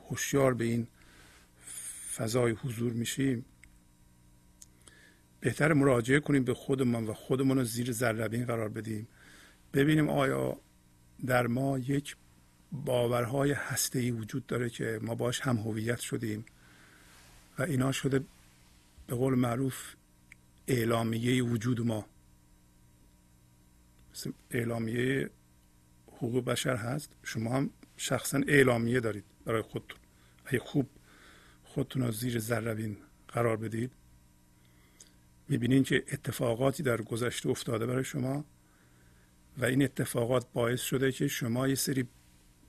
[0.10, 0.88] هوشیار به این
[2.16, 3.46] فضای حضور میشیم
[5.40, 9.08] بهتر مراجعه کنیم به خودمون و خودمون رو زیر ذربین قرار بدیم.
[9.74, 10.58] ببینیم آیا
[11.26, 12.16] در ما یک
[12.72, 16.46] باورهای هسته وجود داره که ما باش هم هویت شدیم
[17.60, 18.24] و اینا شده
[19.08, 19.96] به قول معروف
[20.68, 22.06] اعلامیه وجود ما.
[24.14, 25.30] مثل اعلامیه
[26.08, 27.12] حقوق بشر هست.
[27.24, 30.00] شما هم شخصا اعلامیه دارید برای خودتون.
[30.46, 30.90] اگه خوب
[31.64, 32.98] خودتون رو زیر ذربین
[33.28, 33.92] قرار بدید
[35.50, 38.46] می‌بینین که اتفاقاتی در گذشته افتاده برای شما
[39.58, 42.08] و این اتفاقات باعث شده که شما یه سری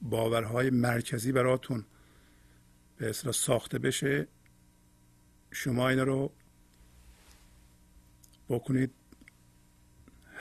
[0.03, 1.85] باورهای مرکزی براتون
[2.97, 4.29] به اصطلاح ساخته بشه.
[5.51, 6.33] شما اینا رو
[8.49, 8.91] بکنید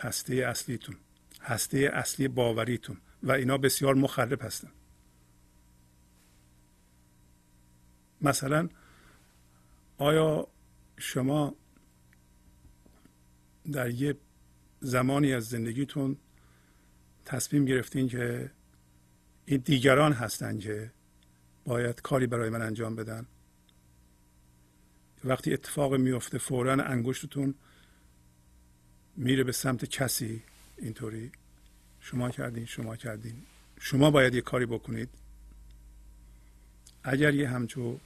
[0.01, 0.95] هسته اصلیتون
[1.41, 4.71] هسته اصلی باوریتون و اینا بسیار مخرب هستن.
[8.21, 8.69] مثلا
[9.97, 10.47] آیا
[10.97, 11.55] شما
[13.71, 14.17] در یه
[14.79, 16.17] زمانی از زندگیتون
[17.25, 18.51] تصمیم گرفتین که
[19.45, 20.91] این دیگران هستن که
[21.65, 23.25] باید کاری برای من انجام بدن؟
[25.23, 27.55] وقتی اتفاق میفته فورا انگشتتون
[29.17, 30.43] میره به سمت کسی.
[30.77, 31.31] اینطوری.
[31.99, 33.43] شما کردین شما کردین.
[33.79, 35.09] شما باید یه کاری بکنید.
[37.03, 37.99] اگر یه همچو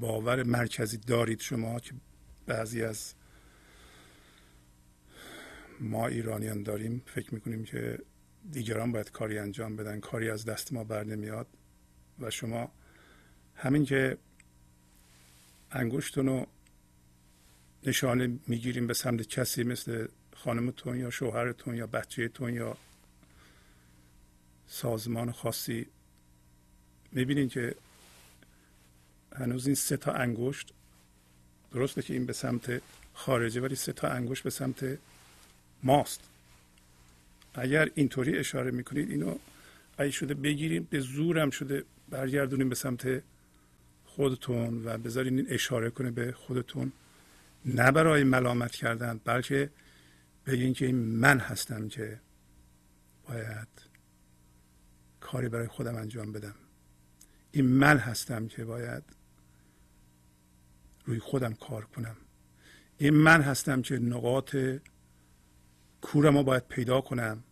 [0.00, 1.94] باور مرکزی دارید شما که
[2.46, 3.14] بعضی از
[5.80, 7.98] ما ایرانیان داریم فکر می‌کنیم که
[8.52, 10.00] دیگران باید کاری انجام بدن.
[10.00, 11.46] کاری از دست ما بر نمیاد.
[12.20, 12.72] و شما
[13.56, 14.18] همین که
[15.70, 16.46] انگشتون
[17.86, 22.76] نشانه می‌گیریم به سمت کسی مثل خانمتون یا شوهرتون یا بچهتون یا
[24.66, 25.86] سازمان خاصی.
[27.12, 27.74] می‌بینین که
[29.36, 30.72] هنوز این سه تا انگشت
[31.72, 32.82] درسته که این به سمت
[33.14, 34.98] خارجه ولی سه تا انگشت به سمت
[35.82, 36.20] ماست.
[37.54, 39.38] اگر اینطوری اشاره می‌کنید اینو
[39.98, 43.22] ای شده بگیریم به زورم شده برگردونیم به سمت
[44.06, 46.92] خودتون و بذارین این اشاره کنه به خودتون.
[47.66, 49.70] نه برای ملامت کردن بلکه
[50.46, 52.20] بگین که این من هستم که
[53.28, 53.68] باید
[55.20, 56.54] کاری برای خودم انجام بدم.
[57.52, 59.02] این من هستم که باید
[61.04, 62.16] روی خودم کار کنم.
[62.98, 64.56] این من هستم که نقاط
[66.00, 67.44] کورم رو باید پیدا کنم.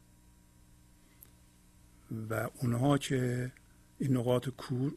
[2.30, 3.52] و اونها که
[3.98, 4.92] این نقاط کور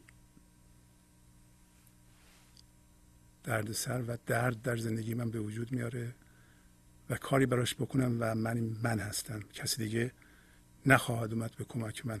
[3.48, 6.14] دردسر و درد در زندگی من به وجود میاره
[7.10, 9.40] و کاری براش بکنم و من من هستم.
[9.40, 10.12] کسی دیگه
[10.86, 12.20] نخواهد اومد به کمک من.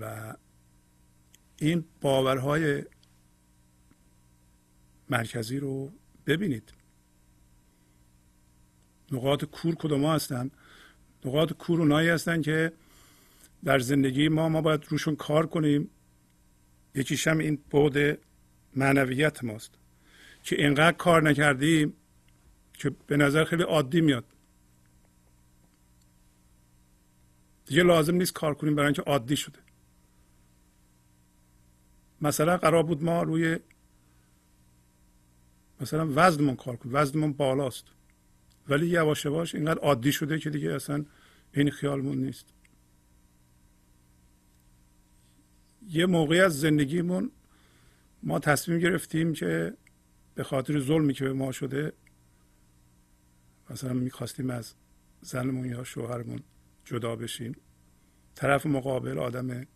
[0.00, 0.34] و
[1.56, 2.84] این باورهای
[5.08, 5.92] مرکزی رو
[6.26, 6.72] ببینید.
[9.12, 10.50] نقاط کور کدوم هستن؟
[11.24, 12.72] نقاط کور اونایی هستن که
[13.64, 15.90] در زندگی ما ما باید روشون کار کنیم.
[16.94, 18.27] یکیش هم این بعد
[18.78, 19.74] معنویت ماست.
[20.42, 21.92] که اینقدر کار نکردیم
[22.72, 24.24] که به نظر خیلی عادی میاد.
[27.66, 29.58] دیگه لازم نیست کار کنیم برای اینکه عادی شده.
[32.20, 33.58] مثلا قرار بود ما روی
[35.80, 36.94] مثلا وزنمون کار کنیم.
[36.94, 37.84] وزنمون بالاست.
[38.68, 41.04] ولی یواش یواش اینقدر عادی شده که دیگه اصلا
[41.52, 42.46] این خیالمون نیست.
[45.88, 47.30] یه موقعی از زندگیمون
[48.22, 49.76] ما تصمیم گرفتیم که
[50.34, 51.92] به خاطر ظلمی که به ما شده
[53.70, 54.74] مثلا می‌خواستیم از
[55.20, 56.40] زنمون یا شوهرمون
[56.84, 57.56] جدا بشیم.
[58.34, 59.66] طرف مقابل آدم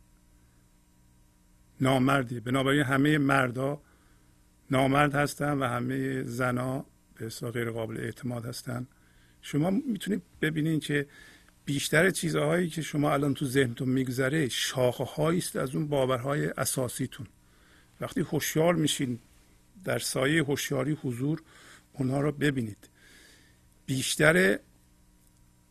[1.80, 3.82] نامردی بنابراین همه مردا
[4.70, 8.86] نامرد هستن و همه زنا به اصطلاح غیر قابل اعتماد هستن.
[9.40, 11.06] شما می‌تونید ببینید که
[11.64, 17.26] بیشتر چیزهایی که شما الان تو ذهنتون میگذره شاخه است از اون باورهای اساسیتون.
[18.02, 19.18] وقتی هوشیار میشین
[19.84, 21.42] در سایه هوشیاری حضور
[21.92, 22.88] اونها رو ببینید.
[23.86, 24.58] بیشتر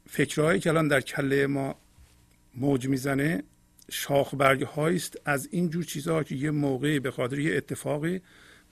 [0.09, 1.75] فکرهایی که الان در کله ما
[2.55, 3.43] موج می‌زنه
[3.91, 8.21] شاخ برگ است از این جور چیزها که یه موقعی به خاطر یه اتفاقی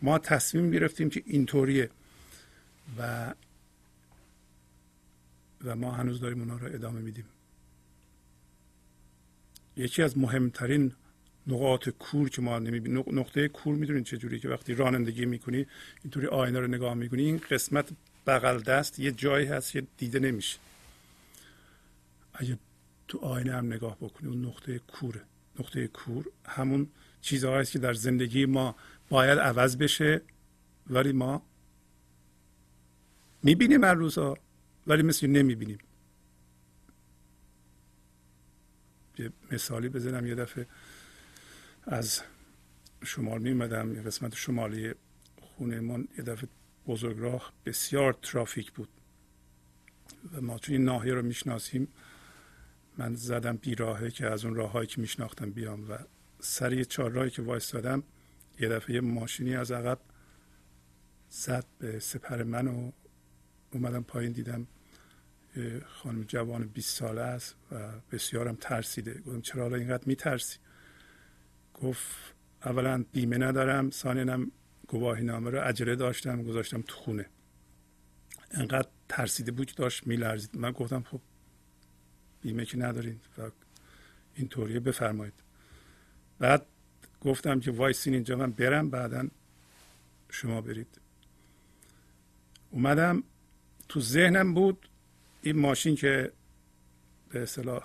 [0.02, 1.90] ما تصمیم گرفتیم که اینطوریه.
[2.98, 3.34] و
[5.64, 7.26] و ما هنوز داریم اونها رو ادامه میدیم.
[9.78, 10.92] یکی از مهمترین
[11.50, 15.66] نقاط کور که ما نمی‌بینیم نقطه کور می‌دونید چه جوری که وقتی رانندگی می‌کنی
[16.04, 17.90] اینطوری آینه رو نگاه می‌کنی این قسمت
[18.28, 20.60] بغل دست یه جایی هست که دیده نمیشه.
[22.34, 22.58] اگه
[23.08, 25.22] تو آینه هم نگاه بکنی اون نقطه کوره
[25.60, 26.88] نقطه کور همون
[27.22, 28.76] چیزهایی که در زندگی ما
[29.10, 30.22] باید عوض بشه
[30.90, 31.42] ولی ما
[33.44, 34.38] می‌بینیم هر روزها
[34.88, 35.78] ولی مثل نمی‌بینیم.
[39.18, 40.68] یه مثالی بزنم یه دفعه
[41.92, 42.22] از
[43.04, 44.94] شمال میمدم یه قسمت شمالی
[45.42, 46.50] خونه من یه دفعه
[46.88, 48.90] بزرگراه بسیار ترافیک بود
[50.34, 51.88] و ما چون این ناحیه رو می‌شناسیم.
[52.98, 55.98] من زدم بیراهه که از اون راههایی که میشناختم بیام و
[56.40, 58.04] سر یه چهار راهی که وایستادم
[58.60, 60.00] یه دفعه ماشینی از عقب
[61.30, 62.92] زد به سپر من و
[63.72, 64.68] اومدم پایین دیدم
[65.86, 69.14] خانم جوان 20 ساله است و بسیارم ترسیده.
[69.14, 70.58] گفتم چرا حالا اینقدر میترسی؟
[71.84, 74.46] گفت اولا بیمه ندارم ثانیا
[74.88, 77.26] گواهی نامه رو اجره داشتم گذاشتم تو خونه.
[78.52, 80.58] انقدر ترسیده بود که داشت میلرزید.
[80.58, 81.22] من گفتم خب
[82.42, 83.50] بیمه که ندارین و
[84.36, 85.34] اینطوریه بفرمایید.
[86.40, 86.66] بعد
[87.22, 89.28] گفتم که وایسین اینجا من برم بعدا
[90.30, 91.02] شما برید.
[92.72, 93.24] اومدم
[93.90, 94.90] تو ذهنم بود
[95.42, 96.32] این ماشین که
[97.30, 97.84] به اصطلاح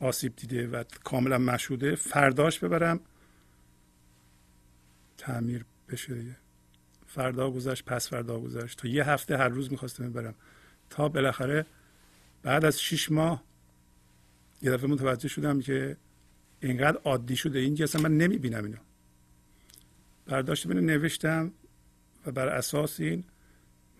[0.00, 3.00] آسیب دیده و کاملا مشهوده فرداش ببرم.
[5.18, 6.36] تعمیر بشه
[7.06, 8.78] فردا گذشت پس فردا گذشت.
[8.78, 10.34] تا یه هفته هر روز می‌خواستم ببرم
[10.90, 11.66] تا بالاخره
[12.42, 13.44] بعد از شیش ماه
[14.62, 15.96] یه دفعه متوجه شدم که
[16.60, 17.58] اینقدر عادی شده.
[17.58, 18.78] این که اصلا من نمی‌بینم اینو.
[20.26, 21.52] برداشت بینه نوشتم
[22.26, 23.24] و بر اساس این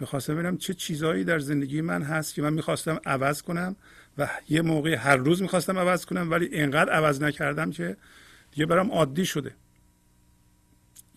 [0.00, 3.76] می‌خواستم ببینم چه چیزهایی در زندگی من هست که من می‌خواستم عوض کنم
[4.18, 7.96] و یه موقع هر روز می‌خواستم عوض کنم ولی اینقدر عوض نکردم که
[8.50, 9.54] دیگه برام عادی شده.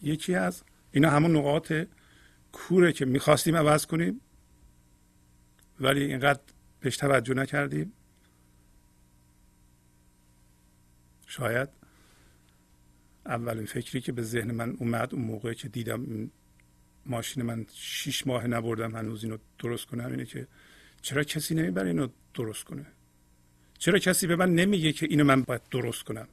[0.01, 1.73] یکی از اینا همون نقاط
[2.51, 4.21] کوره که می‌خواستیم عوض کنیم
[5.79, 6.39] ولی اینقدر
[6.79, 7.93] بهش توجه نکردیم.
[11.27, 11.69] شاید
[13.25, 16.31] اولین فکری که به ذهن من اومد اون موقع که دیدم
[17.05, 20.47] ماشین من شیش ماه نبردم هنوز اینو درست کنم اینه که
[21.01, 22.85] چرا کسی نمی‌بره اینو درست کنه؟
[23.77, 26.27] چرا کسی به من نمیگه که اینو من باید درست کنم؟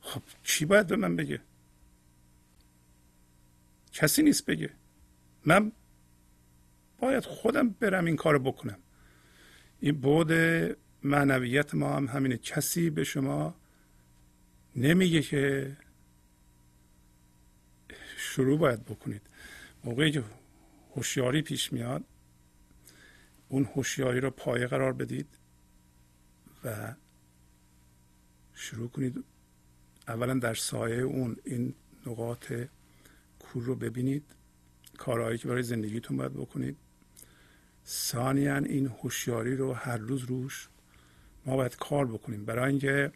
[0.00, 1.40] خب چی باید به من بگه؟
[3.94, 4.70] کسی نیست بگه.
[5.44, 5.72] من
[6.98, 8.78] باید خودم برم این کارو بکنم.
[9.80, 10.32] این بود
[11.02, 12.36] معنویت ما هم همینه.
[12.36, 13.54] کسی به شما
[14.76, 15.76] نمیگه که
[18.16, 19.22] شروع باید بکنید.
[19.84, 20.24] موقعی که
[20.96, 22.04] هوشیاری پیش میاد
[23.48, 25.38] اون هوشیاری رو پایه قرار بدید
[26.64, 26.94] و
[28.54, 29.24] شروع کنید.
[30.08, 31.74] اولا در سایه اون این
[32.06, 32.52] نقاط
[33.54, 34.24] کور رو ببینید
[34.98, 36.76] کارهایی که برای زندگیتون باید بکنید.
[37.86, 40.68] ثانیا این هوشیاری رو هر روز روش
[41.46, 42.44] ما باید کار بکنیم.
[42.44, 43.12] برای اینکه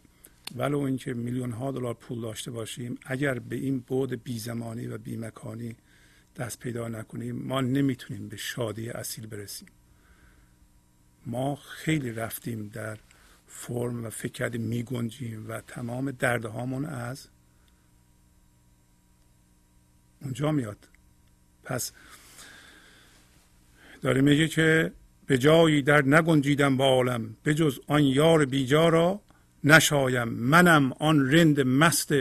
[0.55, 4.97] ولو اینکه میلیون ها دلار پول داشته باشیم اگر به این بود بی زمانی و
[4.97, 5.75] بی مکانی
[6.35, 9.69] دست پیدا نکنیم ما نمی‌تونیم به شادی اصیل برسیم.
[11.25, 12.97] ما خیلی رفتیم در
[13.47, 17.27] فرم و فکر کردیم میگنجیم و تمام دردهامون از
[20.21, 20.87] اونجا میاد.
[21.63, 21.91] پس
[24.01, 24.91] داره میگه که
[25.25, 29.21] به جایی در نگنجیدم با عالم به جز آن یار بیجا را
[29.63, 30.27] نشایم.
[30.27, 32.11] منم آن رند مست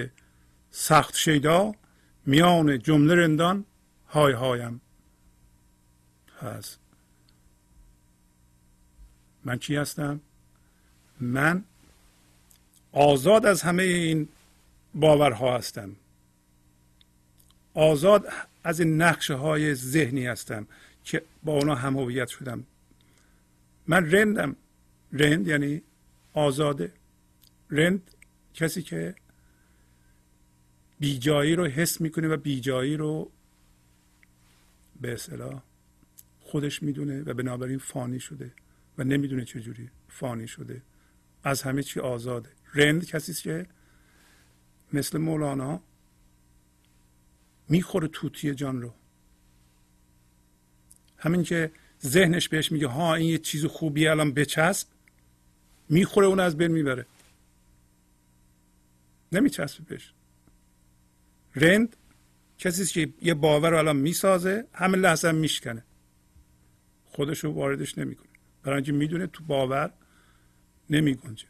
[0.70, 1.74] سخت شیدا
[2.26, 3.64] میان جمله رندان
[4.08, 4.80] های هایم.
[6.40, 6.76] پس
[9.44, 10.20] من کی هستم؟
[11.20, 11.64] من
[12.92, 14.28] آزاد از همه این
[14.94, 15.96] باورها هستم.
[17.78, 18.28] آزاد
[18.64, 20.66] از این نقشه های ذهنی هستم
[21.04, 22.64] که با اونا هم هویت شدم.
[23.86, 24.56] من رندم.
[25.12, 25.82] رند یعنی
[26.32, 26.92] آزاده.
[27.70, 28.10] رند
[28.54, 29.14] کسی که
[31.00, 33.30] بیجایی رو حس می‌کنه و بیجایی رو
[35.00, 35.62] به اصطلاح
[36.40, 38.50] خودش می‌دونه و بنابراین فانی شده
[38.98, 40.82] و نمی‌دونه چجوری فانی شده.
[41.44, 42.50] از همه چی آزاده.
[42.74, 43.66] رند کسی که
[44.92, 45.82] مثل مولانا
[47.68, 48.94] می‌خوره توتی جان رو.
[51.16, 54.88] همین که ذهنش بهش میگه ها این یه چیز خوبی الان بچسب.
[55.88, 57.06] می‌خوره اون از بین می‌بره.
[59.32, 60.12] نمیچسبه بهش.
[61.54, 61.96] رند
[62.58, 65.84] کسی که یه باور رو الان می‌سازه همه لحظه هم میشکنه.
[67.06, 68.28] خودش رو واردش نمی‌کنه.
[68.62, 69.92] برای اینکه می‌دونه تو باور
[70.90, 71.46] نمیگنجه.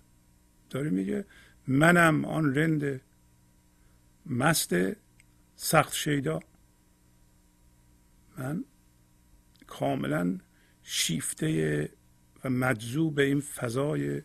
[0.71, 1.25] داره میگه
[1.67, 3.01] منم آن رند
[4.27, 4.75] مست
[5.61, 6.41] سخت شیدا.
[8.39, 8.65] من
[9.67, 10.39] کاملا
[10.83, 11.91] شیفته
[12.45, 14.23] و مجذوب این فضای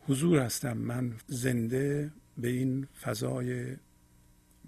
[0.00, 0.76] حضور هستم.
[0.76, 3.76] من زنده به این فضای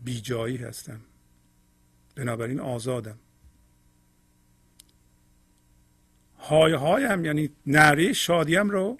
[0.05, 1.01] بیجایی هستم.
[2.15, 3.19] بنابراین آزادم.
[6.39, 8.99] های هایم یعنی نعره شادیم رو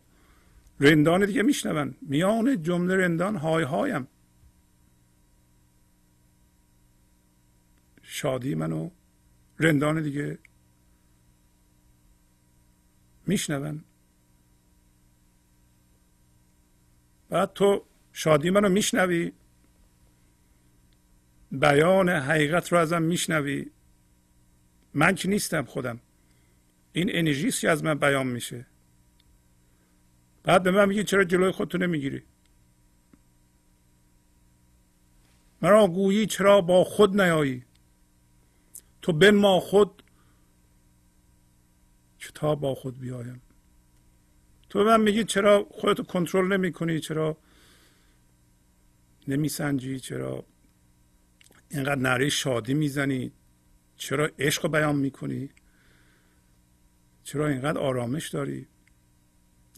[0.81, 1.95] رندان دیگه میشنون.
[2.03, 4.09] میان جمله رندان های هایم.
[8.19, 8.91] شادی منو
[9.59, 10.39] رندان دیگه
[13.27, 13.85] میشنون.
[17.29, 19.33] بعد تو شادی منو میشنوی.
[21.53, 23.71] بیان حقیقت رو ازم میشنوی.
[24.95, 26.01] من که نیستم خودم.
[26.93, 28.67] این انرژی که از من بیان میشه.
[30.43, 32.23] بعد به من میگی چرا جلوی خودتو نمی‌گیری؟
[35.63, 37.68] مرا گویی چرا با خود نیایی؟
[39.03, 40.03] تو بن ما خود
[42.35, 43.43] تا با خود بیایم.
[44.71, 47.37] تو من میگی چرا خودتو کنترل نمی کنی چرا
[49.29, 50.45] نمیسنجی؟ چرا
[51.71, 53.33] اینقدر نره شادی می‌زنی؟
[53.97, 55.51] چرا عشق بیان می‌کنی؟
[57.25, 58.67] چرا اینقدر آرامش داری؟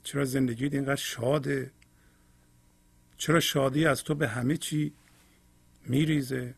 [0.03, 1.73] چرا زندگیت اینقدر شاده؟
[3.17, 4.93] چرا شادی از تو به همه چی
[5.87, 6.55] میریزه؟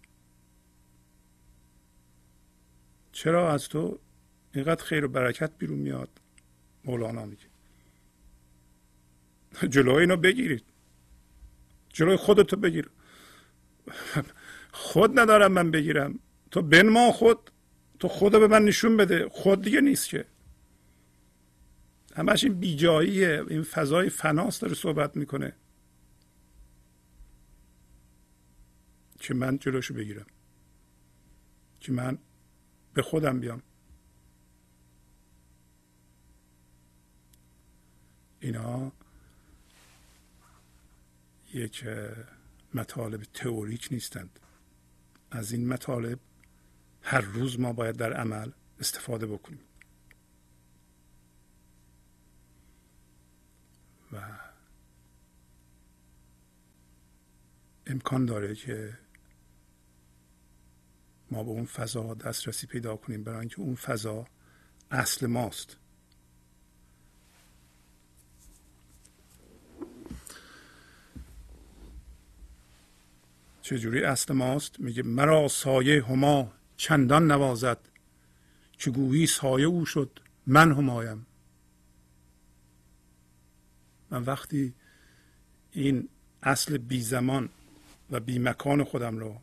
[3.12, 3.98] چرا از تو
[4.54, 6.20] اینقدر خیر و برکت بیرون میاد؟
[6.84, 7.46] مولانا میگه.
[9.68, 10.64] جلوی اینو بگیرید.
[11.88, 12.90] جلوی خودتو بگیر.
[14.72, 16.18] خود ندارم من بگیرم.
[16.50, 17.50] تو بنما خود.
[17.98, 19.28] تو خود به من نشون بده.
[19.28, 20.24] خود دیگه نیست که.
[22.16, 23.44] همش این بیجاییه.
[23.48, 25.52] این فضای فناس داره صحبت می‌کنه.
[29.20, 30.26] که من جلوشو بگیرم.
[31.80, 32.18] که من
[32.94, 33.62] به خودم بیام.
[38.40, 38.92] اینا
[41.54, 41.86] یک
[42.74, 44.38] مطالب تئوریک نیستند.
[45.30, 46.18] از این مطالب
[47.02, 49.60] هر روز ما باید در عمل استفاده بکنیم.
[54.12, 54.38] و
[57.86, 58.98] امکان داره که
[61.32, 64.26] ما به اون فضا دسترسی پیدا کنیم برای اینکه اون فضا
[64.90, 65.76] اصل ماست.
[73.62, 77.78] چجوری اصل ماست؟ میگه مرا سایه هما چندان نوازد
[78.78, 81.26] که گویی سایه او شد من همایم.
[84.10, 84.74] من وقتی
[85.72, 86.08] این
[86.42, 87.48] اصل بی زمان
[88.10, 89.40] و بی مکان خودم رو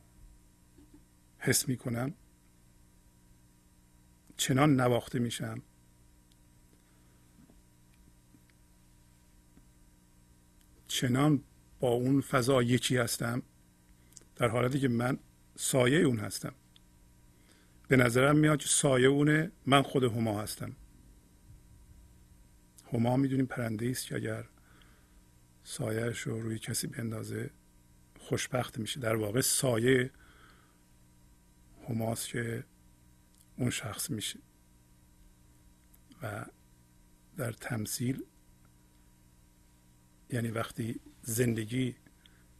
[1.39, 2.13] حس می کنم
[4.37, 5.61] چنان نواخته میشم.
[10.87, 11.43] چنان
[11.79, 13.41] با اون فضا یکی هستم
[14.35, 15.17] در حالتی که من
[15.55, 16.53] سایه اون هستم.
[17.87, 20.75] به نظرم میاد که سایه اونه من خود هما هستم.
[22.93, 24.45] هما می‌دونیم پرنده است که اگر
[25.63, 27.49] سایهش رو روی کسی بندازه
[28.19, 28.99] خوشبخت میشه.
[28.99, 30.11] در واقع سایه
[31.89, 32.63] هماست که
[33.57, 34.39] اون شخص میشه.
[36.23, 36.45] و
[37.37, 38.23] در تمثیل
[40.29, 41.95] یعنی وقتی زندگی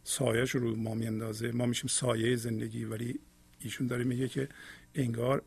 [0.04, 3.20] سایهش رو ما میاندازه ما میشیم سایه زندگی ولی
[3.58, 4.48] ایشون داره میگه که
[4.94, 5.42] انگار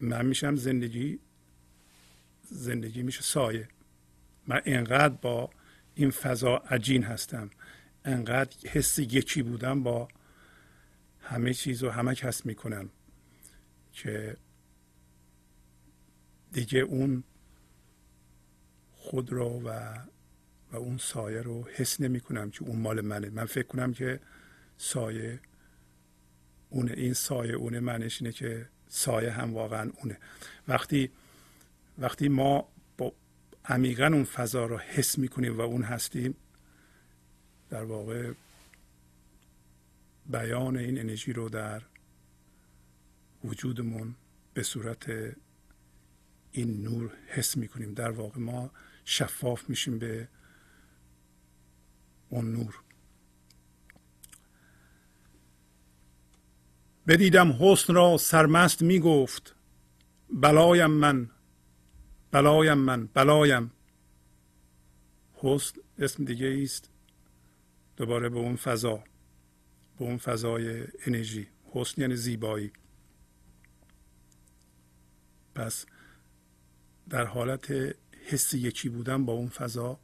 [0.00, 1.18] من میشم زندگی
[2.42, 3.68] زندگی میشه سایه.
[4.46, 5.50] من انقدر با
[5.94, 7.50] این فضا عجین هستم
[8.04, 10.08] انقدر حس یکی بودم با
[11.28, 12.90] همه چیز و همه کس می‌کنم
[13.92, 14.36] که
[16.52, 17.24] دیگه اون
[18.92, 19.98] خود رو و
[20.72, 23.30] و اون سایه رو حس نمی کنم که اون مال منه.
[23.30, 24.20] من فکر کنم که
[24.78, 25.40] سایه
[26.70, 30.18] اونه این سایه اونه معنیش اینه که سایه هم واقعا اونه.
[30.68, 31.10] وقتی
[31.98, 32.68] وقتی ما
[32.98, 33.12] با
[33.64, 36.34] عمیقا اون فضا رو حس می‌کنیم و اون هستیم
[37.70, 38.32] در واقع
[40.28, 41.82] بیان این انرژی رو در
[43.44, 44.14] وجودمون
[44.54, 45.10] به صورت
[46.52, 47.94] این نور حس می‌کنیم.
[47.94, 48.70] در واقع ما
[49.04, 50.28] شفاف میشیم به
[52.28, 52.80] اون نور.
[57.06, 59.54] بدیدم حسن را سرمست می گفت
[60.30, 61.30] بلایم من
[62.30, 63.72] بلایم من بلایم.
[65.34, 66.90] حسن اسم دیگه است
[67.96, 69.04] دوباره به اون فضا.
[69.98, 71.48] به اون فضای انرژی.
[71.72, 72.72] حسن یعنی زیبایی.
[75.54, 75.86] پس
[77.10, 77.72] در حالت
[78.26, 80.00] حس یکی بودن با اون فضا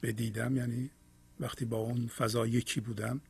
[0.00, 0.90] بدیدم یعنی
[1.40, 3.20] وقتی با اون فضا یکی بودم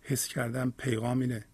[0.00, 1.44] حس کردم پیغام اینه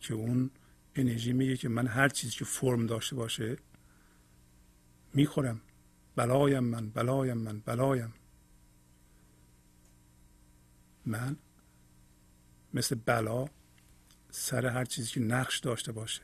[0.00, 0.50] که اون
[0.94, 3.56] انرژی میگه که من هر چیزی که فرم داشته باشه
[5.14, 5.60] می‌خورم.
[6.16, 8.14] بلایم من بلایم من بلایم.
[11.06, 11.36] من
[12.74, 13.48] مثل بلا
[14.30, 16.22] سر هر چیزی که نقش داشته باشه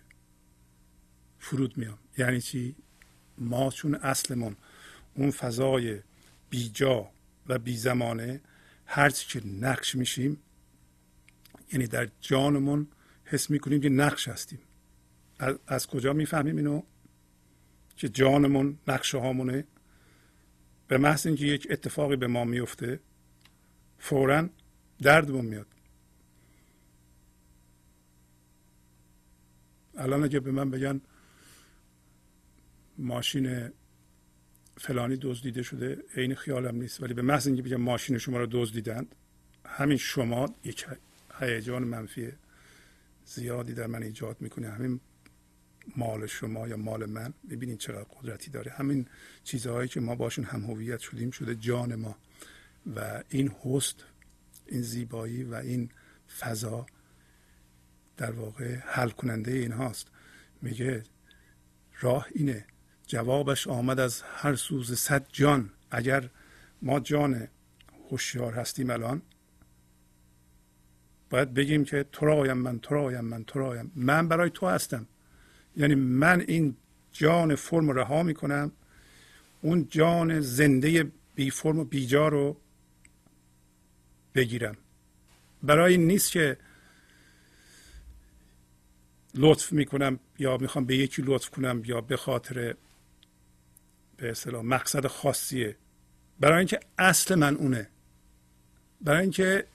[1.39, 1.99] فرود میام.
[2.19, 2.77] یعنی چی؟
[3.39, 4.57] ما چون اصلمون
[5.15, 6.01] اون فضای
[6.51, 7.11] بیجا
[7.47, 8.41] و بی زمانه
[8.87, 10.37] هرچی که نقش میشیم
[11.73, 12.89] یعنی در جانمون
[13.25, 14.59] حس می‌کنیم که نقش هستیم.
[15.39, 16.83] از, از کجا می‌فهمیم اینو؟
[17.97, 19.65] که جانمون نقشه هامونه
[20.89, 23.01] به محض اینکه یک اتفاقی به ما میفته
[23.99, 24.49] فورا
[25.03, 25.67] دردمون میاد.
[29.97, 31.01] الان اگه به من بگن
[32.99, 33.71] ماشین
[34.77, 39.15] فلانی دزدیده شده عین خیالم نیست ولی به محض اینکه بگم ماشین شما رو دزدیدند
[39.67, 40.87] همین شما یک
[41.41, 42.33] هیجان منفی
[43.25, 44.71] زیادی در من ایجاد می‌کنه.
[44.71, 45.01] همین
[45.97, 48.73] مال شما یا مال من ببینید چقدر قدرتی داره.
[48.73, 49.07] همین
[49.45, 52.17] چیزهایی که ما باشون هم هویت شدیم شده جان ما.
[52.97, 54.05] و این هست
[54.73, 55.91] این زیبایی و این
[56.39, 56.87] فضا
[58.17, 60.07] در واقع حل کننده این هاست.
[60.63, 61.03] میگه
[62.01, 62.67] راه اینه.
[63.07, 65.71] جوابش آمد از هر سوز صد جان.
[65.91, 66.29] اگر
[66.83, 67.49] ما جان
[68.11, 69.23] هوشیار هستیم الان
[71.31, 75.07] باید بگیم که تو رایم من تو رایم من تو رایم من برای تو هستم.
[75.77, 76.77] یعنی من این
[77.13, 78.73] جان فرم رها می‌کنم.
[79.63, 82.57] اون جان زنده بی فرم و بیجا رو
[84.35, 84.77] بگیرم.
[85.63, 86.57] برای این نیست که
[89.35, 92.75] لطف می‌کنم یا می‌خوام به یکی لطف کنم یا به خاطر
[94.17, 95.77] به اصطلاح مقصد خاصیه.
[96.41, 97.89] برای اینکه اصل من اونه.
[99.01, 99.67] برای اینکه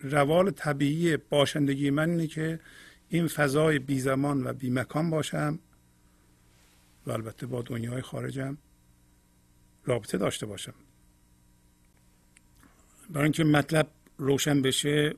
[0.00, 2.60] روال طبیعی باشندگی من اینه که
[3.08, 5.58] این فضای بی زمان و بی مکان باشم
[7.06, 8.58] و البته با دنیای خارجم
[9.84, 10.74] رابطه داشته باشم.
[13.12, 15.14] برای اینکه مطلب روشن بشه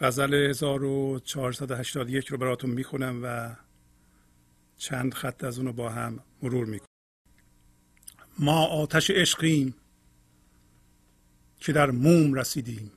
[0.00, 3.56] غزل 1481 رو براتون می‌خونم و
[4.76, 6.86] چند خط از اونو با هم مرور می‌کنم.
[8.38, 9.74] ما آتش عشقیم
[11.60, 12.92] که در موم رسیدیم.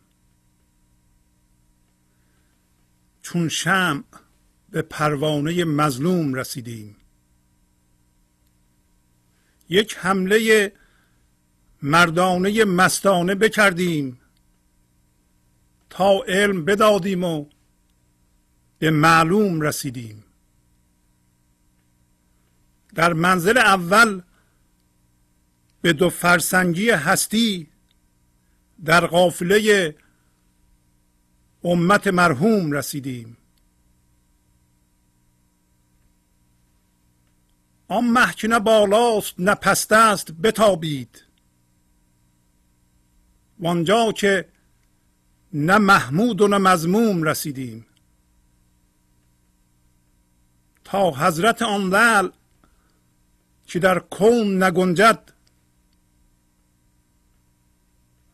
[3.22, 4.04] چون شم
[4.70, 6.96] به پروانه مظلوم رسیدیم.
[9.70, 10.72] یک حمله
[11.82, 14.20] مردانه مستانه بکردیم
[15.90, 17.46] تا علم بدادیم و
[18.80, 20.24] به معلوم رسیدیم.
[22.96, 24.22] در منزل اول
[25.82, 27.68] به دو فرسنگی هستی
[28.86, 29.96] در قافله
[31.64, 33.38] امت مرحوم رسیدیم.
[37.88, 41.25] آن محکنه بالاست نه پست است بتابید.
[43.60, 44.50] وانجا که
[45.54, 47.86] نه محمود و نه مزموم رسیدیم.
[50.84, 52.30] تا حضرت آن لعل
[53.68, 55.32] که در کون نگنجد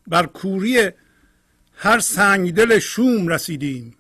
[0.08, 0.92] بر کوری
[1.74, 3.98] هر سنگدل شوم رسیدیم.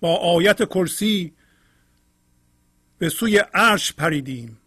[0.00, 1.32] با آیت کرسی
[2.98, 4.59] به سوی عرش پریدیم.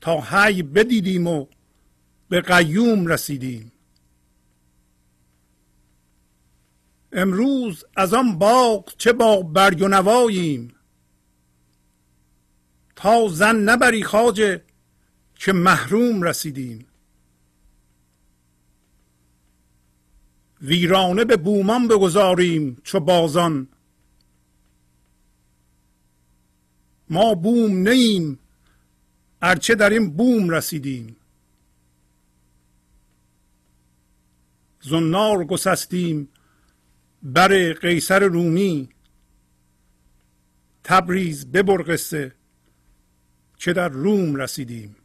[0.00, 1.46] تا حی بدیدیم و
[2.28, 3.72] به قیوم رسیدیم.
[7.12, 10.74] امروز از آن باغ چه با برگ و نواییم؟
[12.96, 14.64] تا زن نبری خاجه
[15.34, 16.86] که محروم رسیدیم.
[20.62, 23.68] ویرانه به بومان بگذاریم چو بازان.
[27.10, 28.38] ما بوم نیم
[29.42, 31.16] ارچه در این بوم رسیدیم.
[34.80, 36.28] زنار گسستیم
[37.22, 38.88] بر قیصر رومی.
[40.84, 42.34] تبریز ببر قصه
[43.56, 44.96] که در روم رسیدیم.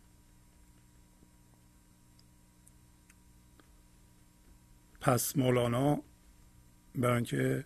[5.01, 6.03] پس مولانا
[6.95, 7.65] برای اینکه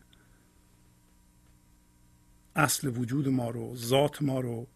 [2.55, 4.67] اصل وجود ما رو ذات ما رو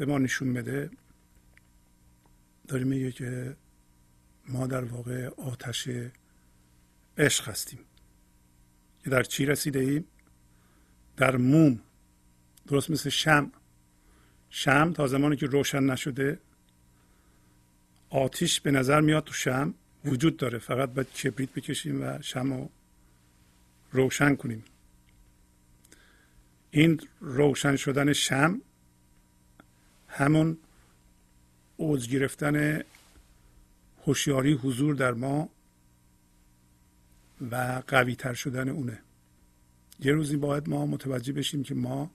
[0.00, 0.90] به ما نشون بده.
[2.68, 3.56] داره میگه که
[4.48, 5.88] ما در واقع آتش
[7.18, 7.78] عشق هستیم.
[9.04, 10.04] که در چی رسیده ایم؟
[11.16, 11.80] در موم.
[12.66, 13.52] درست مثل شم.
[14.50, 16.40] شم تا زمانی که روشن نشده
[18.10, 19.74] آتیش به نظر میاد تو شم
[20.04, 20.58] وجود داره.
[20.58, 22.70] فقط باید کبریت بکشیم و شم رو
[23.92, 24.64] روشن کنیم.
[26.70, 28.62] این روشن شدن شم
[30.10, 30.58] همون
[31.76, 32.82] اوج گرفتن
[34.06, 35.48] هوشیاری حضور در ما
[37.50, 39.02] و قوی تر شدن اونه.
[40.00, 42.10] یه روزی باید ما متوجه بشیم که ما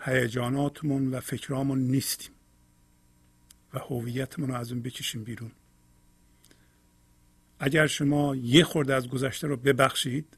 [0.00, 2.32] هیجاناتمون و فکرامون نیستیم
[3.74, 5.52] و هویتمون رو از اون بکشیم بیرون.
[7.58, 10.36] اگر شما یه خورده از گذشته رو ببخشید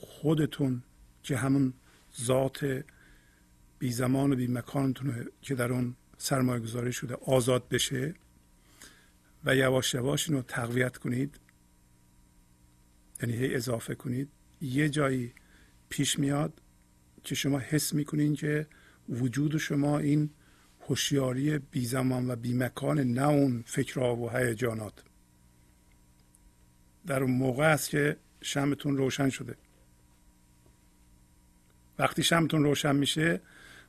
[0.00, 0.82] خودتون
[1.26, 1.74] که همون
[2.20, 2.84] ذات
[3.78, 8.14] بی زمان و بی مکانتون که در اون سرمایه گذاری شده آزاد بشه
[9.44, 11.40] و یواش یواش اینو تقویت کنید
[13.22, 14.28] یعنی هی اضافه کنید
[14.60, 15.32] یه جایی
[15.88, 16.62] پیش میاد
[17.22, 18.66] که شما حس می‌کنین که
[19.08, 20.30] وجود شما این
[20.80, 25.04] هوشیاری بی زمان و بی مکان نه اون فکرها و هیجانات.
[27.06, 29.56] در اون موقع است که شمتون روشن شده.
[31.98, 33.40] وقتی شمتون روشن میشه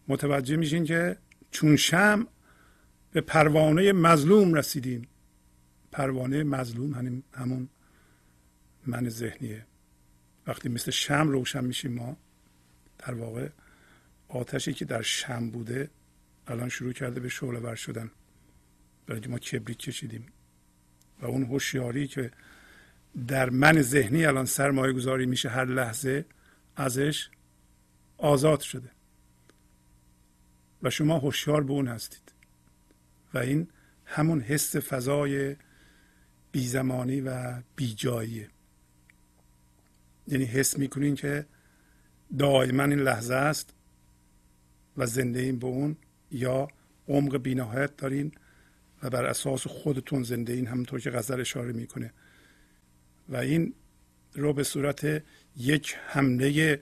[0.07, 1.17] متوجه میشین که
[1.51, 2.27] چون شم
[3.11, 5.07] به پروانه مظلوم رسیدیم.
[5.91, 7.69] پروانه مظلوم همون
[8.85, 9.65] من ذهنیه.
[10.47, 12.17] وقتی مثل شم روشن میشیم ما
[12.97, 13.49] در واقع
[14.27, 15.89] آتشی که در شم بوده
[16.47, 18.11] الان شروع کرده به شعله ور شدن.
[19.07, 20.25] برای ما کبریت کشیدیم.
[21.21, 22.31] و اون هوشیاری که
[23.27, 26.25] در من ذهنی الان سرمایه گذاری میشه هر لحظه
[26.75, 27.29] ازش
[28.17, 28.91] آزاد شده.
[30.83, 32.31] و شما هوشیار به اون هستید.
[33.33, 33.67] و این
[34.05, 35.55] همون حس فضای
[36.51, 38.49] بیزمانی و بیجاییه.
[40.27, 41.45] یعنی حس می‌کنین که
[42.37, 43.73] دائما این لحظه است
[44.97, 45.97] و زنده این به اون
[46.31, 46.67] یا
[47.07, 48.31] عمق بینهایت دارین
[49.03, 52.13] و بر اساس خودتون زنده این همونطور که غزل اشاره می‌کنه.
[53.29, 53.73] و این
[54.33, 55.23] رو به صورت
[55.57, 56.81] یک حمله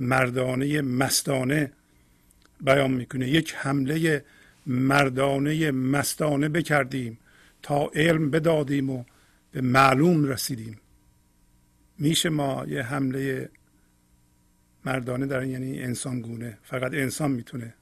[0.00, 1.72] مردانه مستانه
[2.60, 3.28] بیان می‌کنه.
[3.28, 4.24] یک حمله
[4.66, 7.18] مردانه مستانه بکردیم
[7.62, 9.04] تا علم بدادیم و
[9.52, 10.80] به معلوم رسیدیم.
[11.98, 13.50] میشه ما یه حمله
[14.84, 16.58] مردانه در یعنی انسان گونه.
[16.62, 17.74] فقط انسان می‌تونه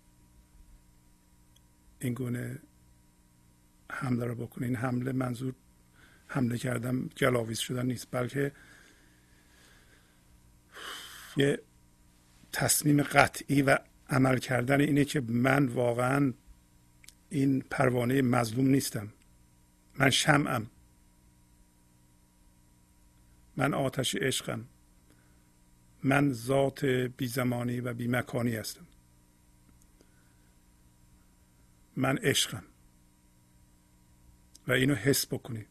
[2.01, 2.59] این گونه
[3.91, 4.67] حمله رو بکنه.
[4.67, 5.55] این حمله منظور
[6.27, 8.53] حمله کردن گلاویز شدن نیست بلکه
[11.37, 11.59] یه
[12.53, 13.79] تصمیم قطعی و
[14.11, 16.33] عمل کردن اینه که من واقعا
[17.31, 19.13] این پروانه مظلوم نیستم.
[19.99, 20.67] من شمعم.
[23.57, 24.65] من آتش عشقم.
[26.03, 28.87] من ذات بی زمانی و بی مکانی هستم.
[31.97, 32.65] من عشقم.
[34.69, 35.67] و اینو حس بکنی.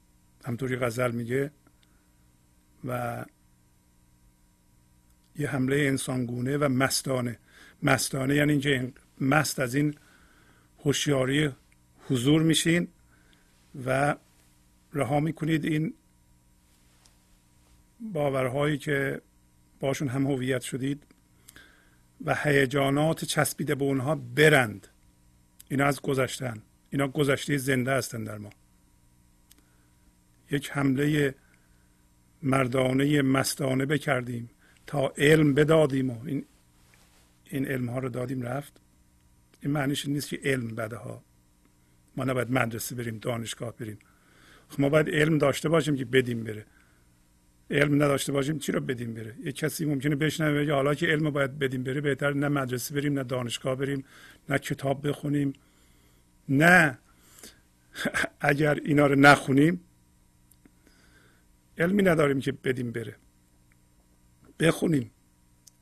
[0.46, 1.52] همطوری غزل میگه
[2.86, 3.26] و
[5.38, 7.40] یه حمله انسانگونه و مستانه.
[7.84, 9.96] مستانه یعنی اینکه مست از این
[10.86, 11.50] هوشیاری
[12.08, 12.88] حضور میشین
[13.86, 14.16] و
[14.94, 15.94] رها می‌کنید این
[18.00, 19.22] باورهایی که
[19.80, 21.04] باشون هم هویت شدید
[22.26, 24.88] و هیجانات چسبیده به اونها برند.
[25.70, 28.50] اینا از گذشتن اینا گذشته زنده هستن در ما.
[30.52, 31.36] یک حمله
[32.44, 34.50] مردانه مستانه بکردیم.
[34.88, 36.46] تا علم بدادیم و این
[37.50, 38.74] این علم ها رو دادیم رفت.
[39.62, 41.24] این معنیش نیست که علم بده ها
[42.18, 44.00] ما نباید مدرسه بریم دانشگاه بریم.
[44.70, 46.66] خب ما باید علم داشته باشیم که بدیم بره.
[47.72, 51.30] علم نداشته باشیم چی رو بدیم بره؟ یه کسی ممکنه بشنوه یا حالا که علم
[51.30, 54.04] باید بدیم بره بهتر نه مدرسه بریم نه دانشگاه بریم
[54.50, 55.54] نه کتاب بخونیم.
[56.50, 56.98] نه.
[58.40, 59.80] اگر اینا رو نخونیم
[61.78, 63.16] علمی نداریم که بدیم بره.
[64.60, 65.12] بخونیم.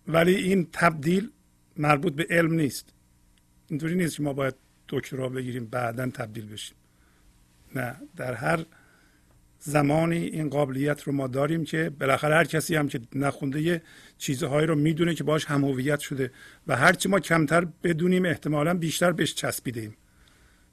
[0.08, 1.32] ولی این تبدیل
[1.78, 2.94] مربوط به علم نیست.
[3.70, 4.56] اینطوری نیست که ما باید
[4.90, 6.78] دکترا بگیریم بعدا تبدیل بشیم.
[7.76, 8.66] نه در هر
[9.60, 13.82] زمانی این قابلیت رو ما داریم که بالاخره هر کسی هم که نخونده یه
[14.18, 16.32] چیزهایی رو می‌دونه که باش هم هویت شده
[16.68, 19.98] و هرچی ما کمتر بدونیم احتمالا بیشتر بهش چسبیدیم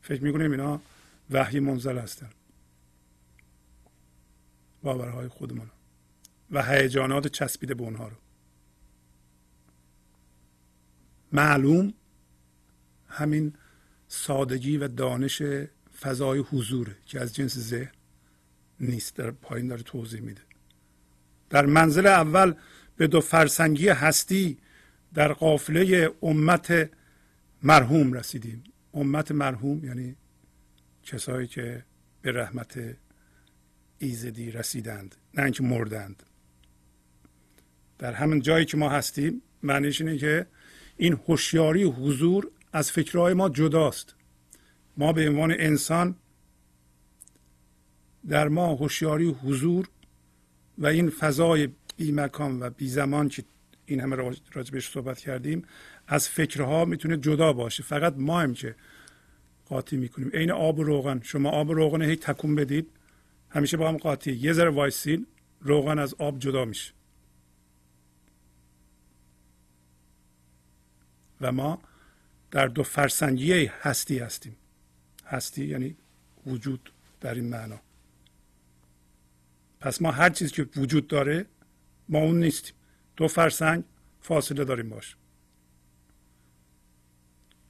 [0.02, 0.80] فکر می‌کنیم اینا
[1.30, 2.30] وحی منزل هستن.
[4.82, 5.70] باورهای خودمون.
[6.52, 8.16] و هیجانات چسبیده به اونها رو.
[11.32, 11.94] معلوم
[13.08, 13.52] همین
[14.08, 15.42] سادگی و دانش
[16.00, 17.92] فضای حضور که از جنس ذهن
[18.80, 20.42] نیست در پایین داره توضیح میده.
[21.50, 22.54] در منزل اول
[22.96, 24.58] به دو فرسنگی هستی
[25.14, 26.90] در قافله امت
[27.62, 28.64] مرحوم رسیدیم.
[28.94, 30.16] امت مرحوم یعنی
[31.02, 31.84] کسایی که
[32.22, 32.96] به رحمت
[33.98, 36.22] ایزدی رسیدند نه اینکه مردند.
[38.02, 40.46] در همین جایی که ما هستیم معنیش اینه که
[40.96, 44.14] این هوشیاری حضور از فکرهای ما جداست.
[44.96, 46.14] ما به عنوان انسان
[48.28, 49.88] در ما هوشیاری حضور
[50.78, 53.44] و این فضای بی مکان و بی زمان که
[53.86, 54.16] این همه
[54.52, 55.64] راجبش صحبت کردیم
[56.06, 57.82] از فکرها می‌تونه جدا باشه.
[57.82, 58.74] فقط ما هم که
[59.68, 60.30] قاطی می‌کنیم.
[60.34, 61.20] عین آب و روغن.
[61.22, 62.86] شما آب و روغن هی تکون بدید
[63.50, 64.32] همیشه با هم قاطی.
[64.32, 65.26] یه ذره وایسین
[65.60, 66.92] روغن از آب جدا میشه.
[71.42, 71.78] و ما
[72.50, 74.56] در دو فرسنگی هستی هستیم.
[75.26, 75.96] هستی یعنی
[76.46, 77.80] وجود در این معنا.
[79.80, 81.46] پس ما هر چیزی که وجود داره
[82.08, 82.74] ما اون نیستیم.
[83.16, 83.84] دو فرسنگ
[84.20, 85.16] فاصله داریم باش.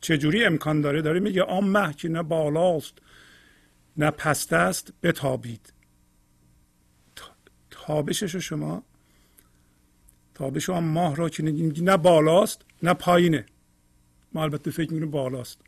[0.01, 2.99] چجوری امکان داره؟ داره میگه آن مه که نه بالاست
[3.97, 5.73] نه پست است بتابید.
[7.71, 8.83] تابشش شما
[10.35, 13.47] تابش آن ماه را که نه بالاست نه پایینه.
[14.35, 15.61] ما البته فکر می‌کنیم بالاست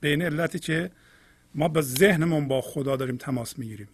[0.00, 0.90] به این علتی که
[1.54, 3.88] ما به ذهنمون با خدا داریم تماس می‌گیریم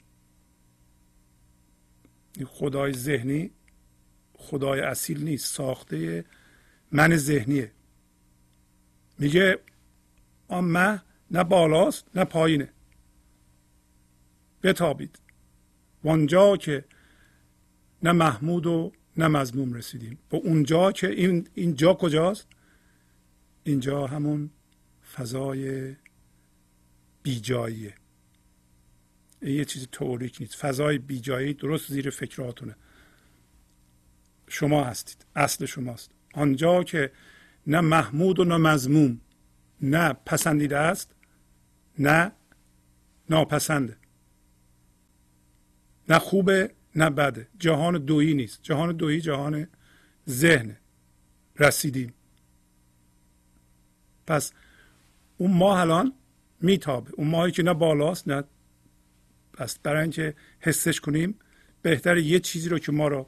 [2.47, 3.51] خدای ذهنی
[4.39, 6.25] خدای اصیل نیست ساخته
[6.93, 7.73] من ذهنیه
[9.19, 9.59] میگه
[10.49, 12.73] آن مه نه بالاست نه پایینه
[14.63, 15.19] بتابید
[16.05, 16.85] وانجا که
[18.03, 22.47] نه محمود و نه مزموم رسیدیم و اونجا که این اینجا کجاست
[23.65, 24.51] اینجا همون
[25.15, 25.97] فضای
[27.23, 27.95] بیجاییه.
[29.43, 30.55] یه چیزی توریک نیست.
[30.55, 32.77] فضای بیجایی درست زیر فکراتونه.
[34.49, 35.27] شما هستید.
[35.37, 36.11] اصل شماست.
[36.35, 37.13] آنجا که
[37.67, 39.21] نه محمود و نه مزموم
[39.81, 41.15] نه پسندیده است
[41.99, 42.33] نه
[43.31, 43.97] ناپسنده.
[46.09, 47.49] نه خوبه نه بده.
[47.59, 48.63] جهان دویی نیست.
[48.63, 49.69] جهان دویی جهان
[50.29, 50.77] ذهن
[51.59, 52.14] رسیدیم.
[54.27, 54.53] پس
[55.39, 56.13] اون ماه الان
[56.61, 57.11] میتابه.
[57.17, 58.45] اون ماهی که نه بالاست نه
[59.53, 61.35] پس برای اینکه حسش کنیم
[61.83, 63.27] بهتر یه چیزی رو که ما رو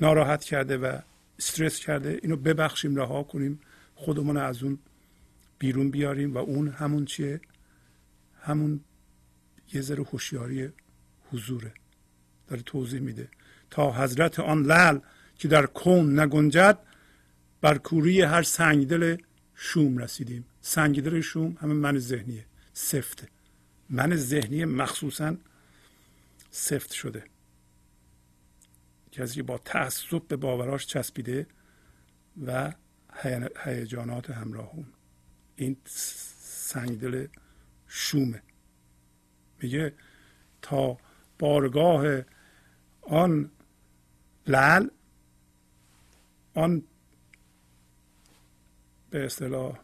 [0.00, 0.98] ناراحت کرده و
[1.38, 3.60] استرس کرده اینو ببخشیم رها کنیم
[3.94, 4.78] خودمون از اون
[5.58, 7.40] بیرون بیاریم و اون همون چیه؟
[8.40, 8.80] همون
[9.72, 10.68] یه ذره هوشیاری
[11.30, 11.74] حضوره.
[12.48, 13.28] داره توضیح میده.
[13.70, 14.98] تا حضرت آن لل
[15.36, 16.78] که در کون نگنجد
[17.60, 19.16] بر کوری هر سنگدل
[19.54, 20.44] شوم رسیدیم.
[20.60, 22.46] سنگدل شوم همه من ذهنیه.
[22.72, 23.28] سفته
[23.90, 25.36] من ذهنی مخصوصا
[26.50, 27.24] سفت شده.
[29.12, 31.46] کسی با تعصب به باوراش چسبیده
[32.46, 32.72] و
[33.64, 34.86] هیجانات همراه اون
[35.56, 37.26] این سنگدل
[37.88, 38.42] شومه.
[39.62, 39.94] میگه
[40.62, 40.98] تا
[41.38, 42.22] بارگاه
[43.02, 43.50] آن
[44.46, 44.88] لل
[46.54, 46.82] آن
[49.12, 49.78] به اصطلاح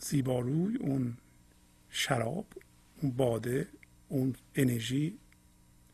[0.00, 1.16] زیباروی اون
[1.90, 2.46] شراب
[3.00, 3.68] اون باده
[4.08, 5.18] اون انرژی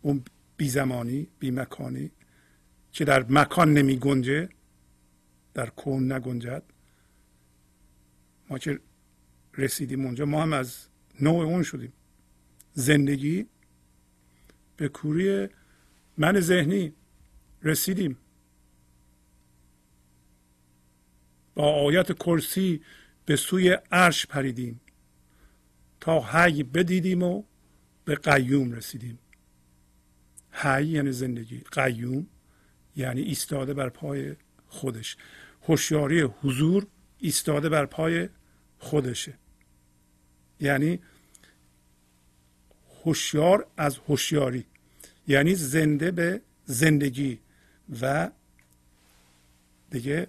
[0.03, 0.25] اون
[0.57, 2.11] بیزمانی بیمکانی
[2.93, 4.49] که در مکان نمی گنجه
[5.55, 6.63] در کون نگنجد.
[8.51, 8.81] ما که
[9.55, 10.87] رسیدیم اونجا ما هم از
[11.21, 11.93] نوع اون شدیم.
[12.73, 13.47] زندگی
[14.77, 15.49] به کوری
[16.17, 16.93] من ذهنی
[17.63, 18.17] رسیدیم.
[21.59, 22.81] با آیت کرسی
[23.27, 24.81] به سوی عرش پریدیم
[26.01, 27.43] تا حی بدیدیم و
[28.05, 29.19] به قیوم رسیدیم.
[30.51, 32.27] حی یعنی زندگی قیوم
[32.97, 34.37] یعنی ایستاده بر پای
[34.69, 35.17] خودش.
[35.63, 36.87] هوشیاری حضور
[37.19, 38.29] ایستاده بر پای
[38.79, 39.35] خودشه.
[40.61, 40.99] یعنی
[43.05, 44.65] هوشیار از هوشیاری
[45.29, 47.39] یعنی زنده به زندگی
[48.03, 48.31] و
[49.91, 50.27] دیگه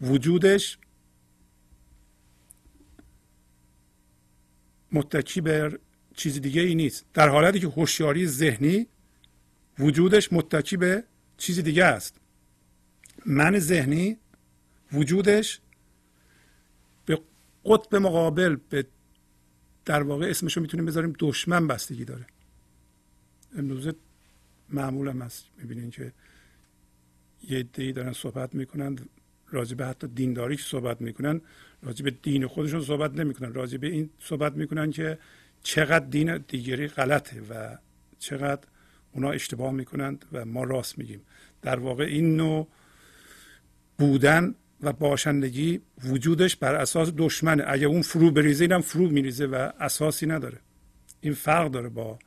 [0.00, 0.78] وجودش
[4.92, 5.78] متکی بر
[6.16, 7.04] چیز دیگه ای نیست.
[7.14, 8.86] در حالتی که هوشیاری ذهنی
[9.78, 11.04] وجودش متکی به
[11.36, 12.20] چیز دیگه است.
[13.26, 14.18] من ذهنی
[14.92, 15.60] وجودش
[17.06, 17.22] به
[17.64, 18.86] قطب مقابل به
[19.84, 22.26] در واقع اسمشو می‌تونیم بذاریم دشمن بستگی داره.
[23.58, 23.94] امروزه
[24.68, 25.44] معمول هم هست.
[25.58, 26.12] می‌بینین که
[27.48, 29.08] یه دی دارن صحبت می‌کنند.
[29.50, 31.40] راجع به حتی دینداری که صحبت می‌کنن
[31.82, 33.54] راجع به دین خودشون صحبت نمی‌کنن.
[33.54, 35.18] راجع به این صحبت می‌کنن که
[35.62, 37.76] چقدر دین دیگری غلطه و
[38.18, 38.62] چقدر
[39.12, 41.20] اونا اشتباه می‌کنند و ما راست میگیم.
[41.62, 42.68] در واقع این نوع
[43.98, 47.64] بودن و باشندگی وجودش بر اساس دشمنه.
[47.66, 50.58] اگه اون فرو بریزه اینم فرو میریزه و اساسی نداره.
[51.20, 52.18] این فرق داره با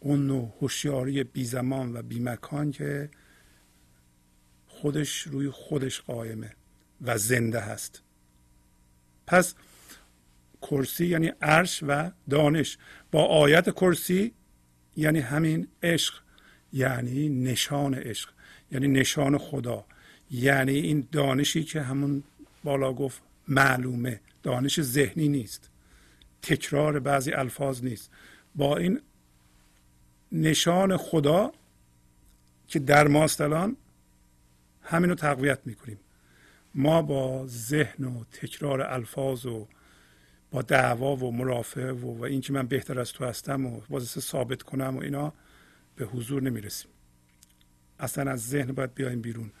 [0.00, 3.10] اون نوع هوشیاری بی زمان و بی مکان که
[4.82, 6.52] خودش روی خودش قائمه
[7.02, 8.02] و زنده هست.
[9.26, 9.54] پس
[10.62, 12.78] کرسی یعنی عرش و دانش.
[13.10, 14.32] با آیت کرسی
[14.96, 16.14] یعنی همین عشق
[16.72, 18.30] یعنی نشان عشق
[18.72, 19.84] یعنی نشان خدا.
[20.30, 22.22] یعنی این دانشی که همون
[22.64, 24.20] بالا گفت معلومه.
[24.42, 25.70] دانش ذهنی نیست.
[26.42, 28.10] تکرار بعضی الفاظ نیست.
[28.54, 29.00] با این
[30.32, 31.52] نشان خدا
[32.68, 33.76] که در ماست الان
[34.82, 35.98] همین رو تقویت می‌کنیم.
[36.74, 39.68] ما با ذهن و تکرار الفاظ و
[40.50, 44.62] با دعوا و مرافع و, و اینکه من بهتر از تو هستم و واسه ثابت
[44.62, 45.32] کنم و اینا
[45.96, 46.90] به حضور نمی‌رسیم.
[47.98, 49.52] اصلا از ذهن باید بیایم بیرون.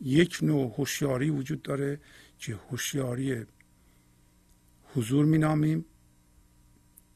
[0.00, 2.00] یک نوع هوشیاری وجود داره
[2.38, 3.46] که هوشیاری
[4.94, 5.84] حضور مینامیم.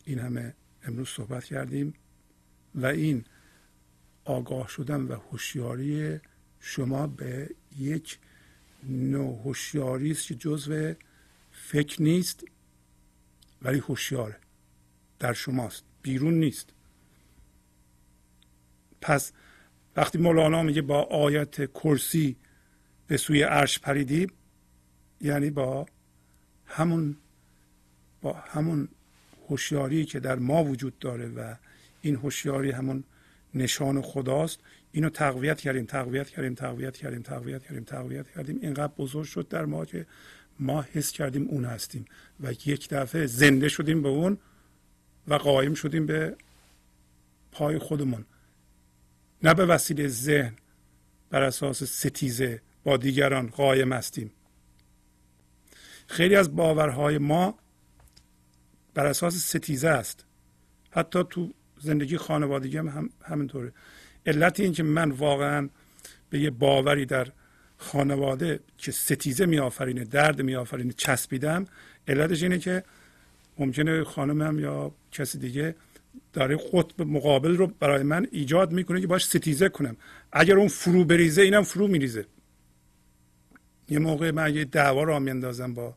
[0.05, 1.95] این همه امروز صحبت کردیم
[2.75, 3.25] و این
[4.25, 6.21] آگاه شدن و هوشیاری
[6.61, 8.19] شما به یک
[8.89, 10.95] نوع هوشیاری است که جزو
[11.53, 12.45] فکر نیست
[13.63, 14.37] ولی هوشیاره.
[15.19, 15.85] در شماست.
[16.03, 16.71] بیرون نیست.
[19.01, 19.33] پس
[19.97, 22.37] وقتی مولانا میگه با آیت کرسی
[23.07, 24.33] به سوی عرش پریدیم
[25.21, 25.87] یعنی با
[26.67, 27.17] همون
[28.23, 28.89] با همون
[29.49, 31.55] هوشیاری که در ما وجود داره و
[32.03, 33.05] این هوشیاری همون
[33.55, 34.61] نشان خداست
[34.93, 38.59] اینو تقویت کردیم تقویت کردیم تقویت کردیم تقویت کردیم تقویت کردیم.
[38.63, 40.07] اینقدر بزرگ شد در ما که
[40.59, 42.05] ما حس کردیم اون هستیم
[42.41, 44.39] و یک دفعه زنده شدیم به اون
[45.29, 46.37] و قایم شدیم به
[47.53, 48.25] پای خودمون.
[49.43, 50.53] نه به وسیله ذهن
[51.31, 54.31] بر اساس ستیزه با دیگران قایم هستیم.
[56.07, 57.59] خیلی از باورهای ما
[58.95, 60.25] بر اساس ستیزه است.
[60.91, 63.73] حتی تو زندگی خانوادگی هم, هم همینطوره.
[64.27, 65.69] علت این که من واقعا
[66.31, 67.27] به یه باوری در
[67.79, 71.67] خانواده که ستیزه میآفرینه درد میآفرینه چسبیدم
[72.09, 72.85] علتش اینه که
[73.59, 75.75] ممکنه خانمم یا کسی دیگه
[76.33, 79.97] داره قطب مقابل رو برای من ایجاد می‌کنه که باش ستیزه کنم.
[80.33, 82.27] اگر اون فرو بریزه اینم فرو میریزه.
[83.89, 85.95] یه موقع من یه دعوا را میندازم با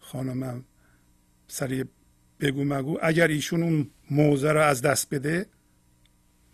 [0.00, 0.64] خانمم
[1.48, 1.84] سری
[2.40, 5.46] بگو مگو اگر ایشون اون موزه رو از دست بده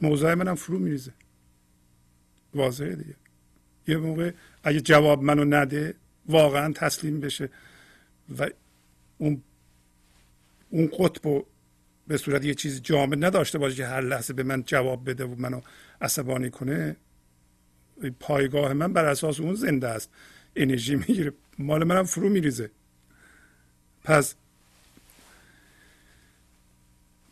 [0.05, 1.13] موضع منم فرو میریزه.
[2.55, 3.15] واضحه دیگه.
[3.89, 4.33] یه موقع
[4.63, 5.95] اگه جواب منو نده
[6.29, 7.49] واقعا تسلیم بشه
[8.39, 8.49] و
[9.19, 9.43] اون
[10.71, 11.45] اون قطب
[12.07, 15.35] به صورت یه چیز جامد نداشته باشه که هر لحظه به من جواب بده و
[15.35, 15.61] منو
[16.01, 16.97] عصبانی کنه
[18.21, 20.11] پایگاه من بر اساس اون زنده است.
[20.57, 21.33] انرژی می‌گیره.
[21.59, 22.71] مال منم فرو میریزه.
[24.05, 24.35] پس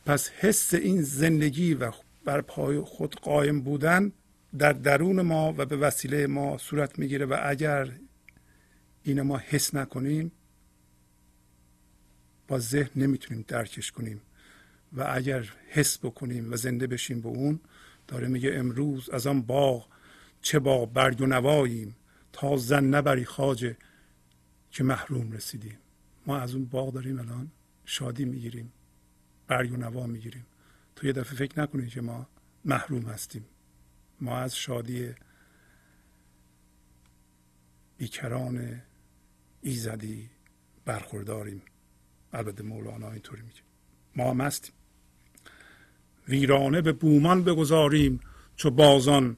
[0.07, 1.93] پس حس این زندگی و
[2.25, 4.12] بر پای خود قایم بودن
[4.59, 7.93] در درون ما و به وسیله ما صورت می‌گیره و اگر
[9.03, 10.33] این ما حس نکنیم
[12.49, 14.20] با ذهن نمی‌تونیم درکش کنیم
[14.93, 17.61] و اگر حس بکنیم و زنده بشیم به اون
[18.09, 19.89] داره میگه امروز از آن باغ
[20.43, 21.97] چه با برگ و نواییم
[22.33, 23.77] تا زن نبری خاجه
[24.70, 25.79] که محروم رسیدیم.
[26.27, 27.51] ما از اون باغ داریم الان
[27.85, 28.73] شادی می‌گیریم
[29.47, 30.47] برگ و نوا می‌گیریم.
[30.97, 32.26] تو یه دفعه فکر نکنید که ما
[32.64, 33.45] محروم هستیم.
[34.20, 35.14] ما از شادی
[37.97, 38.82] بیکران
[39.61, 40.30] ایزدی
[40.84, 41.62] برخورداریم.
[42.32, 43.61] البته مولانا اینطوری میگه.
[44.16, 44.74] ما هم هستیم.
[46.28, 48.20] ویرانه به بومان بگذاریم
[48.57, 49.36] چو بازان.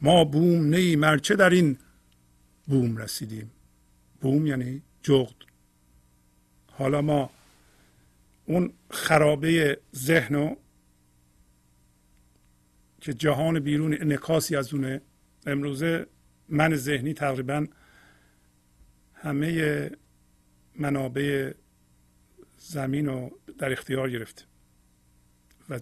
[0.00, 1.78] ما بوم نی مرچه در این
[2.66, 3.50] بوم رسیدیم.
[4.20, 5.36] بوم یعنی جغد.
[6.72, 7.30] حالا ما
[8.44, 10.54] اون خرابه ذهن و
[13.02, 15.00] که جهان بیرون انکاسی از اونه
[15.46, 16.06] امروزه
[16.48, 17.66] من ذهنی تقریبا
[19.14, 19.90] همه
[20.78, 21.52] منابع
[22.58, 24.44] زمین رو در اختیار گرفته
[25.68, 25.80] و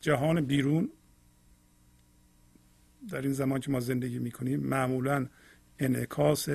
[0.00, 0.90] جهان بیرون
[3.10, 5.26] در این زمان که ما زندگی می‌کنیم معمولا
[5.78, 6.48] انعکاس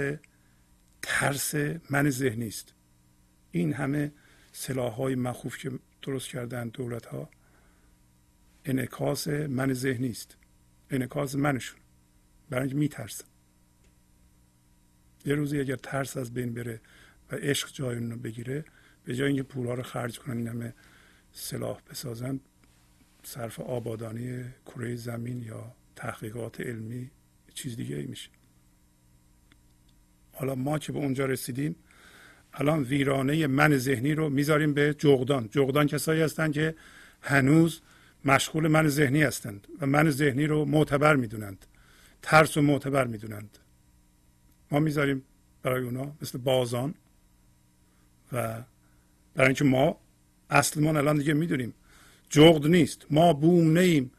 [1.02, 1.56] ترس
[1.90, 2.74] من ذهنی است.
[3.52, 4.12] این همه
[4.52, 5.72] سلاح های مخوف که
[6.02, 7.30] درست کردن دولت ها
[8.66, 10.38] انعکاس من ذهنی است.
[10.90, 11.80] انعکاس منشون.
[12.50, 13.26] برای اینکه میترسن
[15.26, 16.82] یه روزی اگر ترس از بین بره
[17.32, 18.66] و عشق جای اون رو بگیره
[19.04, 20.74] به جای اینکه پولها رو خرج کنن این همه
[21.32, 22.40] سلاح بسازن
[23.24, 27.12] صرف آبادانی کره زمین یا تحقیقات علمی
[27.54, 28.30] چیز دیگه ای میشه.
[30.34, 31.76] حالا ما که به اونجا رسیدیم
[32.54, 35.50] الان ویرانه من ذهنی رو می‌ذاریم به جغدان.
[35.52, 36.76] جغدان کسایی هستند که
[37.22, 37.82] هنوز
[38.26, 41.66] مشغول من ذهنی هستند و من ذهنی رو معتبر می‌دونند.
[42.22, 43.58] ترس و معتبر می‌دونند.
[44.72, 45.24] ما می‌ذاریم
[45.64, 46.94] برای اونا مثل بازان
[48.32, 48.64] و
[49.34, 50.00] برای اینکه ما
[50.50, 51.74] اصلمون الان دیگه می‌دونیم.
[52.30, 53.06] جغد نیست.
[53.10, 54.12] ما بوم نیم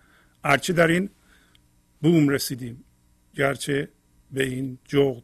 [0.44, 1.10] هرچه در این
[2.00, 2.84] بوم رسیدیم.
[3.34, 3.88] گرچه
[4.32, 5.22] به این جغد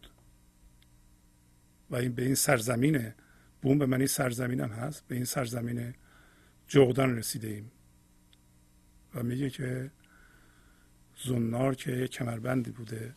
[1.91, 3.15] و این به این سرزمینه
[3.63, 5.95] بوم به منی سرزمینم هست به این سرزمین
[6.69, 7.71] جغدان رسیده ایم
[9.15, 9.91] و میگه که
[11.25, 13.15] زنار که کمربندی بوده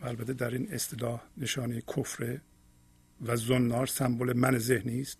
[0.00, 2.40] و البته در این اصطلاح نشانه کفره
[3.22, 5.18] و زنار سمبل من ذهنی است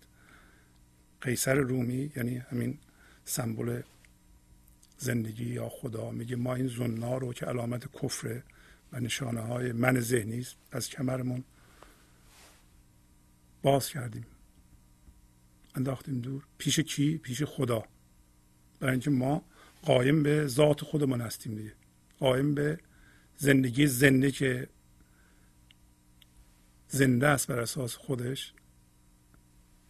[1.21, 2.77] قیصر رومی یعنی همین
[3.25, 3.81] سمبل
[4.97, 8.43] زندگی یا خدا میگه ما این زنار رو که علامت کفره
[8.93, 11.43] و نشانه های من ذهنی است از کمرمون
[13.61, 14.25] باز کردیم.
[15.75, 16.43] انداختیم دور.
[16.57, 17.83] پیش کی؟ پیش خدا.
[18.79, 19.45] برای اینکه ما
[19.83, 21.73] قایم به ذات خودمون هستیم دیگه.
[22.19, 22.79] قایم به
[23.37, 24.67] زندگی زنده که
[26.87, 28.53] زنده است بر اساس خودش.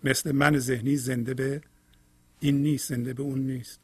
[0.04, 1.62] مثل من ذهنی زنده به
[2.40, 3.80] این نیست زنده به اون نیست.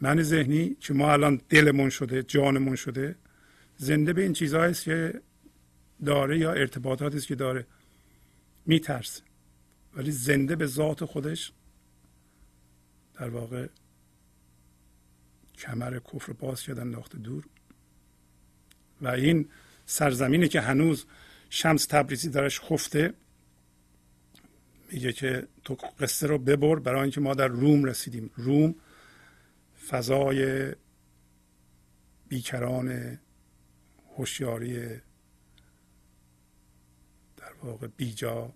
[0.00, 3.16] من ذهنی که ما الان دلمون شده جانمون شده
[3.76, 5.20] زنده به این چیزهایی است که
[6.04, 7.66] داره یا ارتباطاتی است که داره.
[8.66, 9.22] میترسه.
[9.96, 11.52] ولی زنده به ذات خودش
[13.14, 13.68] در واقع
[15.58, 17.44] کمر کفر باز کرد انداخته دور.
[19.00, 19.48] و این
[19.86, 21.06] سرزمینی که هنوز
[21.50, 23.14] شمس تبریزی درش خفته
[24.92, 28.30] میگه که تو قصه رو ببر برای اینکه ما در روم رسیدیم.
[28.36, 28.74] روم
[29.88, 30.72] فضای
[32.28, 33.18] بیکران
[34.16, 34.88] هوشیاری
[37.36, 38.52] در واقع بیجا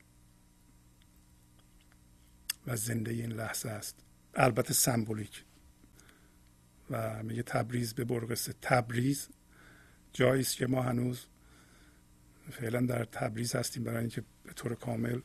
[2.66, 3.96] و زنده این لحظه است.
[4.34, 5.44] البته سمبولیک.
[6.90, 9.28] و میگه تبریز به برقصه تبریز؟
[10.12, 11.26] جایی است که ما هنوز
[12.50, 15.20] فعلا در تبریز هستیم برای اینکه به طور کامل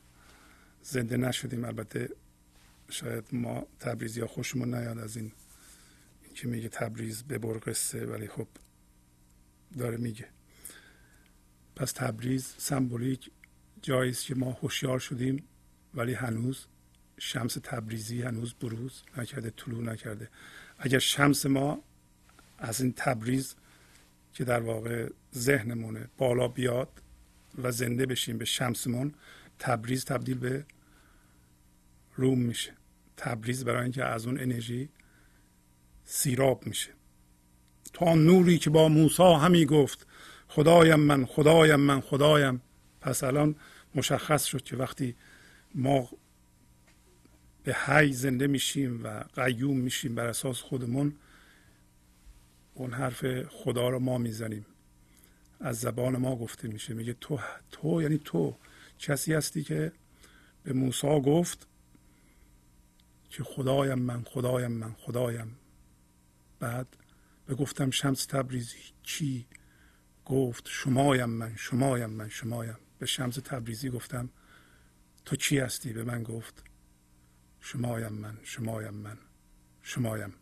[0.82, 1.66] زنده نشدیم.
[1.66, 2.10] البته
[2.90, 5.32] شاید ما تبریزی ها خوشمون نیاد از این
[6.36, 8.48] که میگه تبریز به برقصه ولی خب
[9.78, 10.28] داره میگه.
[11.76, 13.32] پس تبریز سمبولیک
[13.82, 15.44] جایی است که ما هوشیار شدیم
[15.94, 16.66] ولی هنوز
[17.18, 20.30] شمس تبریزی هنوز بروز نکرده طلوع نکرده.
[20.80, 21.80] اگر شمس ما
[22.58, 23.56] از این تبریز
[24.34, 26.90] که در واقع ذهنمونه بالا بیاد
[27.62, 29.14] و زنده بشیم به شمسمون
[29.60, 30.66] تبریز تبدیل به
[32.16, 32.74] روم میشه.
[33.18, 34.90] تبریز برای اینکه از اون انرژی
[36.06, 36.90] سیراب میشه.
[37.94, 40.08] تا نوری که با موسا همی گفت
[40.48, 42.62] خدایم من خدایم من خدایم.
[43.02, 43.56] پس الان
[43.96, 45.16] مشخص شد که وقتی
[45.76, 46.10] ما
[47.64, 51.16] به حی زنده میشیم و قیوم میشیم بر اساس خودمون
[52.74, 54.66] اون حرف خدا رو ما می‌زنیم.
[55.60, 57.40] از زبان ما گفته میشه میگه تو
[57.72, 58.56] تو یعنی تو.
[59.00, 59.92] کسی هستی که
[60.64, 61.68] به موسی گفت
[63.30, 65.56] که خدایم من خدایم من خدایم.
[66.60, 66.88] بعد
[67.46, 69.46] به گفتم شمس تبریزی کی
[70.26, 72.78] گفت شمایم من شمایم من شمایم.
[73.00, 74.30] به شمس تبریزی گفتم
[75.26, 76.64] تو کی هستی؟ به من گفت
[77.66, 79.18] شمایم من شمایم من
[79.82, 80.34] شمایم.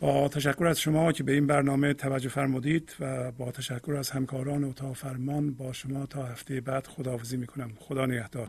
[0.00, 4.64] با تشکر از شما که به این برنامه توجه فرمودید و با تشکر از همکاران
[4.64, 7.72] اتاق فرمان با شما تا هفته بعد خداحافظی می‌کنم.
[7.78, 8.48] خدا نگهدار.